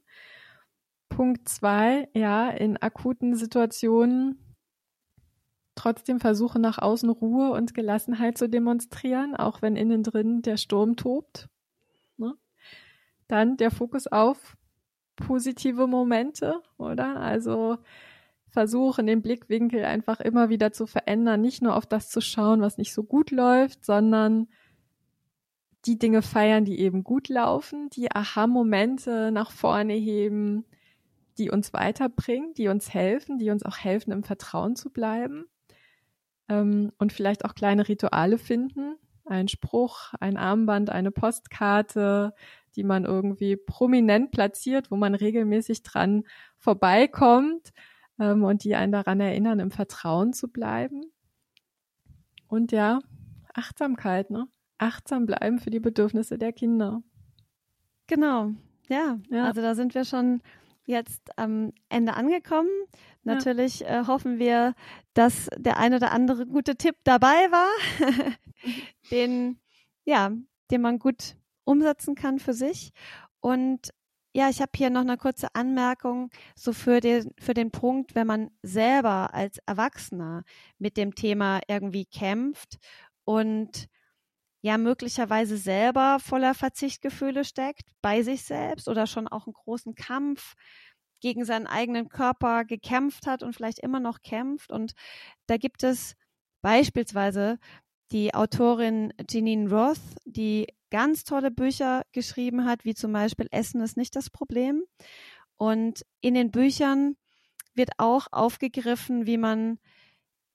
Punkt 1.08 1.48
zwei, 1.48 2.08
ja, 2.14 2.50
in 2.50 2.76
akuten 2.78 3.36
Situationen 3.36 4.56
trotzdem 5.74 6.18
versuchen, 6.18 6.62
nach 6.62 6.78
außen 6.78 7.10
Ruhe 7.10 7.50
und 7.50 7.74
Gelassenheit 7.74 8.38
zu 8.38 8.48
demonstrieren, 8.48 9.36
auch 9.36 9.62
wenn 9.62 9.76
innen 9.76 10.02
drin 10.02 10.42
der 10.42 10.56
Sturm 10.56 10.96
tobt. 10.96 11.48
Ne? 12.16 12.34
Dann 13.28 13.56
der 13.56 13.70
Fokus 13.70 14.06
auf 14.06 14.56
positive 15.16 15.86
Momente, 15.86 16.62
oder? 16.78 17.20
Also 17.20 17.78
versuchen, 18.54 19.06
den 19.06 19.20
Blickwinkel 19.20 19.84
einfach 19.84 20.20
immer 20.20 20.48
wieder 20.48 20.72
zu 20.72 20.86
verändern, 20.86 21.40
nicht 21.40 21.60
nur 21.60 21.76
auf 21.76 21.86
das 21.86 22.08
zu 22.08 22.20
schauen, 22.20 22.62
was 22.62 22.78
nicht 22.78 22.94
so 22.94 23.02
gut 23.02 23.30
läuft, 23.32 23.84
sondern 23.84 24.48
die 25.84 25.98
Dinge 25.98 26.22
feiern, 26.22 26.64
die 26.64 26.78
eben 26.78 27.04
gut 27.04 27.28
laufen, 27.28 27.90
die 27.90 28.10
Aha-Momente 28.10 29.30
nach 29.32 29.50
vorne 29.50 29.94
heben, 29.94 30.64
die 31.36 31.50
uns 31.50 31.72
weiterbringen, 31.72 32.54
die 32.54 32.68
uns 32.68 32.94
helfen, 32.94 33.38
die 33.38 33.50
uns 33.50 33.64
auch 33.64 33.76
helfen, 33.76 34.12
im 34.12 34.22
Vertrauen 34.22 34.76
zu 34.76 34.90
bleiben. 34.90 35.46
Ähm, 36.48 36.92
und 36.98 37.12
vielleicht 37.12 37.44
auch 37.44 37.54
kleine 37.54 37.88
Rituale 37.88 38.38
finden. 38.38 38.94
Ein 39.26 39.48
Spruch, 39.48 40.14
ein 40.20 40.36
Armband, 40.36 40.90
eine 40.90 41.10
Postkarte, 41.10 42.34
die 42.76 42.84
man 42.84 43.04
irgendwie 43.04 43.56
prominent 43.56 44.30
platziert, 44.30 44.92
wo 44.92 44.96
man 44.96 45.14
regelmäßig 45.14 45.82
dran 45.82 46.22
vorbeikommt 46.58 47.72
ähm, 48.18 48.44
und 48.44 48.64
die 48.64 48.74
einen 48.74 48.92
daran 48.92 49.20
erinnern, 49.20 49.58
im 49.60 49.70
Vertrauen 49.70 50.32
zu 50.32 50.48
bleiben. 50.48 51.02
Und 52.48 52.72
ja, 52.72 53.00
Achtsamkeit, 53.52 54.30
ne? 54.30 54.46
Achtsam 54.78 55.26
bleiben 55.26 55.58
für 55.58 55.70
die 55.70 55.80
Bedürfnisse 55.80 56.36
der 56.38 56.52
Kinder. 56.52 57.02
Genau, 58.06 58.52
ja. 58.88 59.18
ja. 59.30 59.44
Also 59.44 59.62
da 59.62 59.74
sind 59.74 59.94
wir 59.94 60.04
schon 60.04 60.42
jetzt 60.86 61.38
am 61.38 61.72
Ende 61.88 62.14
angekommen. 62.14 62.70
Natürlich 63.22 63.80
ja. 63.80 64.02
äh, 64.02 64.06
hoffen 64.06 64.38
wir, 64.38 64.74
dass 65.14 65.48
der 65.56 65.78
eine 65.78 65.96
oder 65.96 66.12
andere 66.12 66.46
gute 66.46 66.76
Tipp 66.76 66.96
dabei 67.04 67.50
war, 67.50 67.70
den, 69.10 69.58
ja, 70.04 70.30
den 70.70 70.82
man 70.82 70.98
gut 70.98 71.36
umsetzen 71.64 72.14
kann 72.14 72.38
für 72.38 72.52
sich. 72.52 72.92
Und 73.40 73.90
ja, 74.34 74.48
ich 74.50 74.60
habe 74.60 74.72
hier 74.76 74.90
noch 74.90 75.02
eine 75.02 75.16
kurze 75.16 75.54
Anmerkung, 75.54 76.30
so 76.56 76.72
für 76.72 77.00
den, 77.00 77.32
für 77.38 77.54
den 77.54 77.70
Punkt, 77.70 78.16
wenn 78.16 78.26
man 78.26 78.50
selber 78.62 79.32
als 79.32 79.58
Erwachsener 79.66 80.42
mit 80.78 80.96
dem 80.96 81.14
Thema 81.14 81.60
irgendwie 81.68 82.04
kämpft 82.04 82.78
und 83.24 83.88
ja 84.60 84.76
möglicherweise 84.78 85.56
selber 85.56 86.18
voller 86.20 86.54
Verzichtgefühle 86.54 87.44
steckt, 87.44 87.90
bei 88.02 88.22
sich 88.22 88.42
selbst 88.44 88.88
oder 88.88 89.06
schon 89.06 89.28
auch 89.28 89.46
einen 89.46 89.54
großen 89.54 89.94
Kampf 89.94 90.54
gegen 91.20 91.44
seinen 91.44 91.66
eigenen 91.68 92.08
Körper 92.08 92.64
gekämpft 92.64 93.26
hat 93.26 93.42
und 93.42 93.54
vielleicht 93.54 93.78
immer 93.78 94.00
noch 94.00 94.22
kämpft. 94.22 94.72
Und 94.72 94.94
da 95.46 95.58
gibt 95.58 95.84
es 95.84 96.16
beispielsweise 96.60 97.58
die 98.10 98.34
Autorin 98.34 99.12
Janine 99.30 99.70
Roth, 99.70 100.00
die 100.24 100.66
ganz 100.94 101.24
tolle 101.24 101.50
Bücher 101.50 102.04
geschrieben 102.12 102.66
hat, 102.66 102.84
wie 102.84 102.94
zum 102.94 103.12
Beispiel 103.12 103.48
Essen 103.50 103.80
ist 103.80 103.96
nicht 103.96 104.14
das 104.14 104.30
Problem. 104.30 104.84
Und 105.56 106.06
in 106.20 106.34
den 106.34 106.52
Büchern 106.52 107.16
wird 107.74 107.90
auch 107.98 108.28
aufgegriffen, 108.30 109.26
wie 109.26 109.36
man 109.36 109.80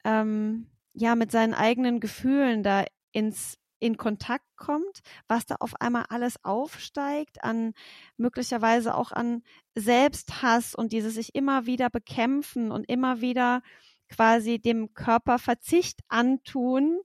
ähm, 0.05 0.67
ja 0.93 1.15
mit 1.15 1.29
seinen 1.29 1.53
eigenen 1.53 1.99
Gefühlen 1.99 2.63
da 2.63 2.85
ins 3.11 3.57
in 3.81 3.97
Kontakt 3.97 4.45
kommt, 4.55 5.01
was 5.27 5.45
da 5.45 5.55
auf 5.59 5.73
einmal 5.81 6.05
alles 6.07 6.41
aufsteigt, 6.43 7.43
an 7.43 7.73
möglicherweise 8.15 8.95
auch 8.95 9.11
an 9.11 9.43
Selbsthass 9.75 10.73
und 10.73 10.93
dieses 10.93 11.15
sich 11.15 11.35
immer 11.35 11.65
wieder 11.65 11.89
bekämpfen 11.89 12.71
und 12.71 12.89
immer 12.89 13.19
wieder 13.19 13.61
quasi 14.07 14.57
dem 14.59 14.93
Körper 14.93 15.37
Verzicht 15.37 15.99
antun, 16.07 17.01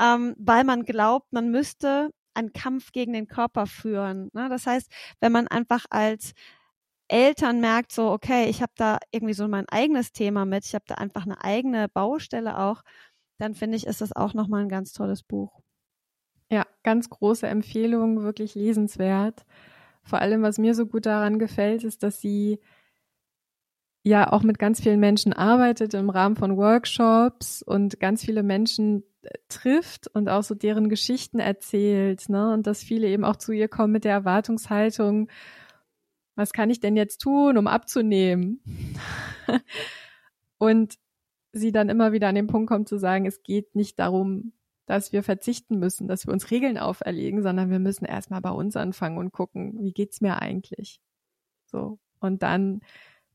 ähm, 0.00 0.36
weil 0.38 0.62
man 0.62 0.84
glaubt, 0.84 1.32
man 1.32 1.50
müsste 1.50 2.10
einen 2.38 2.52
Kampf 2.52 2.92
gegen 2.92 3.12
den 3.12 3.26
Körper 3.26 3.66
führen. 3.66 4.30
Ne? 4.32 4.48
Das 4.48 4.66
heißt, 4.66 4.90
wenn 5.20 5.32
man 5.32 5.48
einfach 5.48 5.84
als 5.90 6.32
Eltern 7.08 7.60
merkt, 7.60 7.92
so, 7.92 8.10
okay, 8.10 8.48
ich 8.48 8.62
habe 8.62 8.72
da 8.76 8.98
irgendwie 9.10 9.34
so 9.34 9.48
mein 9.48 9.68
eigenes 9.68 10.12
Thema 10.12 10.44
mit, 10.44 10.64
ich 10.66 10.74
habe 10.74 10.84
da 10.86 10.96
einfach 10.96 11.24
eine 11.24 11.42
eigene 11.42 11.88
Baustelle 11.88 12.58
auch, 12.58 12.82
dann 13.38 13.54
finde 13.54 13.76
ich, 13.76 13.86
ist 13.86 14.00
das 14.00 14.14
auch 14.14 14.34
nochmal 14.34 14.62
ein 14.62 14.68
ganz 14.68 14.92
tolles 14.92 15.22
Buch. 15.22 15.60
Ja, 16.50 16.66
ganz 16.82 17.08
große 17.08 17.46
Empfehlung, 17.46 18.22
wirklich 18.22 18.54
lesenswert. 18.54 19.44
Vor 20.02 20.20
allem, 20.20 20.42
was 20.42 20.58
mir 20.58 20.74
so 20.74 20.86
gut 20.86 21.06
daran 21.06 21.38
gefällt, 21.38 21.84
ist, 21.84 22.02
dass 22.02 22.20
sie 22.20 22.58
ja 24.02 24.32
auch 24.32 24.42
mit 24.42 24.58
ganz 24.58 24.80
vielen 24.80 25.00
Menschen 25.00 25.32
arbeitet 25.32 25.94
im 25.94 26.10
Rahmen 26.10 26.36
von 26.36 26.56
Workshops 26.56 27.62
und 27.62 28.00
ganz 28.00 28.24
viele 28.24 28.42
Menschen 28.42 29.02
trifft 29.48 30.08
und 30.08 30.28
auch 30.28 30.42
so 30.42 30.54
deren 30.54 30.88
Geschichten 30.88 31.38
erzählt, 31.38 32.28
ne? 32.28 32.52
Und 32.52 32.66
dass 32.66 32.82
viele 32.82 33.08
eben 33.08 33.24
auch 33.24 33.36
zu 33.36 33.52
ihr 33.52 33.68
kommen 33.68 33.92
mit 33.92 34.04
der 34.04 34.12
Erwartungshaltung, 34.12 35.28
was 36.36 36.52
kann 36.52 36.70
ich 36.70 36.80
denn 36.80 36.96
jetzt 36.96 37.18
tun, 37.18 37.58
um 37.58 37.66
abzunehmen? 37.66 38.62
und 40.58 40.94
sie 41.52 41.72
dann 41.72 41.88
immer 41.88 42.12
wieder 42.12 42.28
an 42.28 42.36
den 42.36 42.46
Punkt 42.46 42.68
kommt 42.68 42.88
zu 42.88 42.98
sagen, 42.98 43.26
es 43.26 43.42
geht 43.42 43.74
nicht 43.74 43.98
darum, 43.98 44.52
dass 44.86 45.12
wir 45.12 45.22
verzichten 45.22 45.78
müssen, 45.78 46.08
dass 46.08 46.26
wir 46.26 46.32
uns 46.32 46.50
Regeln 46.50 46.78
auferlegen, 46.78 47.42
sondern 47.42 47.70
wir 47.70 47.78
müssen 47.78 48.04
erstmal 48.04 48.40
bei 48.40 48.50
uns 48.50 48.76
anfangen 48.76 49.18
und 49.18 49.32
gucken, 49.32 49.78
wie 49.80 49.92
geht's 49.92 50.20
mir 50.20 50.40
eigentlich? 50.40 51.00
So. 51.66 51.98
Und 52.20 52.42
dann 52.42 52.80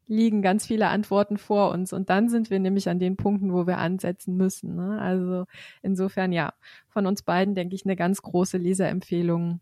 liegen 0.08 0.42
ganz 0.42 0.66
viele 0.66 0.88
Antworten 0.88 1.38
vor 1.38 1.72
uns. 1.72 1.94
Und 1.94 2.10
dann 2.10 2.30
sind 2.30 2.50
wir 2.50 2.60
nämlich 2.60 2.89
an 2.89 3.00
den 3.00 3.16
Punkten, 3.18 3.54
wo 3.54 3.68
wir 3.68 3.78
ansetzen 3.78 4.36
müssen. 4.36 4.76
Ne? 4.76 5.00
Also 5.00 5.46
insofern, 5.82 6.32
ja, 6.32 6.54
von 6.88 7.06
uns 7.06 7.24
beiden 7.24 7.56
denke 7.56 7.76
ich 7.76 7.86
eine 7.86 7.96
ganz 7.96 8.22
große 8.22 8.58
Leserempfehlung. 8.58 9.60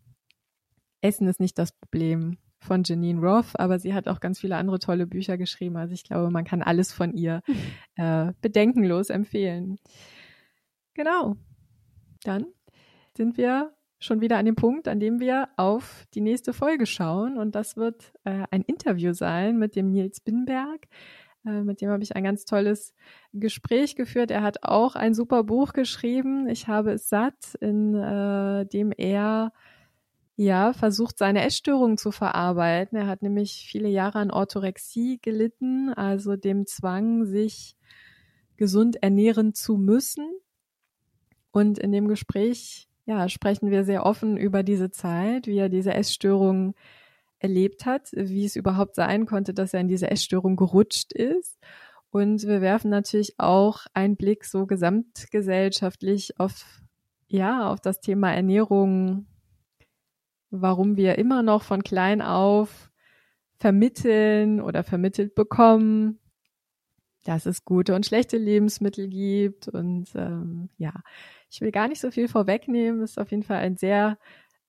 Essen 1.01 1.27
ist 1.27 1.39
nicht 1.39 1.57
das 1.57 1.71
Problem 1.71 2.37
von 2.59 2.83
Janine 2.83 3.21
Roth, 3.21 3.59
aber 3.59 3.79
sie 3.79 3.93
hat 3.93 4.07
auch 4.07 4.19
ganz 4.19 4.39
viele 4.39 4.55
andere 4.55 4.79
tolle 4.79 5.07
Bücher 5.07 5.37
geschrieben. 5.37 5.77
Also 5.77 5.93
ich 5.93 6.03
glaube, 6.03 6.29
man 6.29 6.45
kann 6.45 6.61
alles 6.61 6.93
von 6.93 7.13
ihr 7.13 7.41
äh, 7.95 8.33
bedenkenlos 8.41 9.09
empfehlen. 9.09 9.79
Genau 10.93 11.37
dann 12.23 12.45
sind 13.15 13.37
wir 13.37 13.73
schon 14.01 14.19
wieder 14.19 14.37
an 14.37 14.45
dem 14.45 14.55
Punkt, 14.55 14.87
an 14.87 14.99
dem 14.99 15.19
wir 15.19 15.47
auf 15.55 16.05
die 16.13 16.21
nächste 16.21 16.51
Folge 16.51 16.85
schauen. 16.85 17.37
Und 17.37 17.55
das 17.55 17.77
wird 17.77 18.11
äh, 18.25 18.43
ein 18.51 18.63
Interview 18.63 19.13
sein 19.13 19.57
mit 19.57 19.75
dem 19.75 19.91
Nils 19.91 20.19
Binberg. 20.19 20.87
Äh, 21.45 21.61
mit 21.61 21.81
dem 21.81 21.89
habe 21.91 22.03
ich 22.03 22.15
ein 22.15 22.23
ganz 22.23 22.43
tolles 22.45 22.93
Gespräch 23.31 23.95
geführt. 23.95 24.31
Er 24.31 24.41
hat 24.41 24.63
auch 24.63 24.95
ein 24.95 25.13
super 25.13 25.43
Buch 25.43 25.73
geschrieben. 25.73 26.49
Ich 26.49 26.67
habe 26.67 26.93
es 26.93 27.09
satt, 27.09 27.55
in 27.61 27.95
äh, 27.95 28.65
dem 28.65 28.91
er 28.91 29.53
ja 30.35 30.73
versucht, 30.73 31.19
seine 31.19 31.43
Essstörung 31.45 31.97
zu 31.97 32.11
verarbeiten. 32.11 32.97
Er 32.97 33.05
hat 33.05 33.21
nämlich 33.21 33.67
viele 33.69 33.89
Jahre 33.89 34.19
an 34.19 34.31
Orthorexie 34.31 35.19
gelitten, 35.21 35.93
also 35.93 36.35
dem 36.35 36.65
Zwang, 36.65 37.25
sich 37.25 37.75
gesund 38.57 39.01
ernähren 39.01 39.53
zu 39.53 39.77
müssen 39.77 40.27
Und 41.51 41.77
in 41.79 41.91
dem 41.91 42.07
Gespräch, 42.07 42.90
ja, 43.05 43.27
sprechen 43.29 43.71
wir 43.71 43.83
sehr 43.83 44.05
offen 44.05 44.37
über 44.37 44.63
diese 44.63 44.91
Zeit, 44.91 45.47
wie 45.47 45.57
er 45.57 45.69
diese 45.69 45.93
Essstörung 45.93 46.75
erlebt 47.39 47.85
hat, 47.85 48.09
wie 48.13 48.45
es 48.45 48.55
überhaupt 48.55 48.95
sein 48.95 49.25
konnte, 49.25 49.53
dass 49.53 49.73
er 49.73 49.81
in 49.81 49.87
diese 49.87 50.11
Essstörung 50.11 50.55
gerutscht 50.55 51.11
ist. 51.11 51.59
Und 52.11 52.43
wir 52.45 52.61
werfen 52.61 52.91
natürlich 52.91 53.39
auch 53.39 53.85
einen 53.93 54.15
Blick 54.15 54.45
so 54.45 54.65
gesamtgesellschaftlich 54.65 56.39
auf, 56.39 56.81
ja, 57.27 57.69
auf 57.69 57.79
das 57.79 58.01
Thema 58.01 58.33
Ernährung, 58.33 59.25
warum 60.49 60.97
wir 60.97 61.17
immer 61.17 61.41
noch 61.41 61.63
von 61.63 61.83
klein 61.83 62.21
auf 62.21 62.91
vermitteln 63.57 64.59
oder 64.59 64.83
vermittelt 64.83 65.35
bekommen, 65.35 66.19
dass 67.23 67.45
es 67.45 67.63
gute 67.63 67.95
und 67.95 68.05
schlechte 68.05 68.37
Lebensmittel 68.37 69.07
gibt. 69.07 69.67
Und 69.67 70.09
ähm, 70.15 70.69
ja, 70.77 70.93
ich 71.51 71.59
will 71.61 71.71
gar 71.71 71.89
nicht 71.89 71.99
so 71.99 72.11
viel 72.11 72.27
vorwegnehmen. 72.27 73.01
Es 73.01 73.11
ist 73.11 73.19
auf 73.19 73.29
jeden 73.31 73.43
Fall 73.43 73.57
ein 73.57 73.75
sehr 73.75 74.17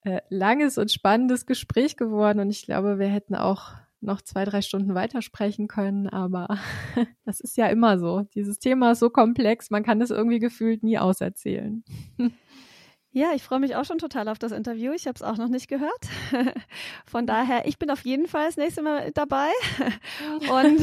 äh, 0.02 0.20
langes 0.28 0.78
und 0.78 0.90
spannendes 0.90 1.46
Gespräch 1.46 1.96
geworden. 1.96 2.40
Und 2.40 2.50
ich 2.50 2.66
glaube, 2.66 2.98
wir 2.98 3.06
hätten 3.06 3.36
auch 3.36 3.74
noch 4.00 4.20
zwei, 4.20 4.44
drei 4.44 4.62
Stunden 4.62 4.96
weitersprechen 4.96 5.68
können. 5.68 6.08
Aber 6.08 6.58
das 7.24 7.38
ist 7.40 7.56
ja 7.56 7.68
immer 7.68 8.00
so. 8.00 8.22
Dieses 8.34 8.58
Thema 8.58 8.92
ist 8.92 8.98
so 8.98 9.10
komplex, 9.10 9.70
man 9.70 9.84
kann 9.84 10.02
es 10.02 10.10
irgendwie 10.10 10.40
gefühlt 10.40 10.82
nie 10.82 10.98
auserzählen. 10.98 11.84
Ja, 13.14 13.34
ich 13.34 13.42
freue 13.42 13.60
mich 13.60 13.76
auch 13.76 13.84
schon 13.84 13.98
total 13.98 14.26
auf 14.30 14.38
das 14.38 14.52
Interview. 14.52 14.92
Ich 14.92 15.06
habe 15.06 15.16
es 15.16 15.22
auch 15.22 15.36
noch 15.36 15.48
nicht 15.48 15.68
gehört. 15.68 16.08
Von 17.04 17.26
daher, 17.26 17.66
ich 17.66 17.78
bin 17.78 17.90
auf 17.90 18.06
jeden 18.06 18.26
Fall 18.26 18.46
das 18.46 18.56
nächste 18.56 18.80
Mal 18.80 19.10
dabei. 19.12 19.50
Und 20.50 20.80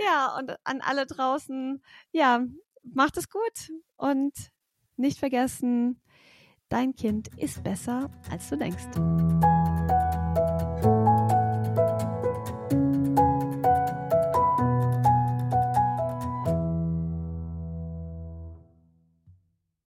ja, 0.00 0.34
und 0.38 0.56
an 0.64 0.80
alle 0.80 1.04
draußen, 1.04 1.82
ja, 2.12 2.46
macht 2.94 3.16
es 3.16 3.28
gut 3.28 3.72
und 3.96 4.32
nicht 4.96 5.18
vergessen, 5.18 6.00
dein 6.68 6.94
Kind 6.94 7.28
ist 7.36 7.62
besser, 7.62 8.10
als 8.30 8.48
du 8.48 8.56
denkst. 8.56 9.49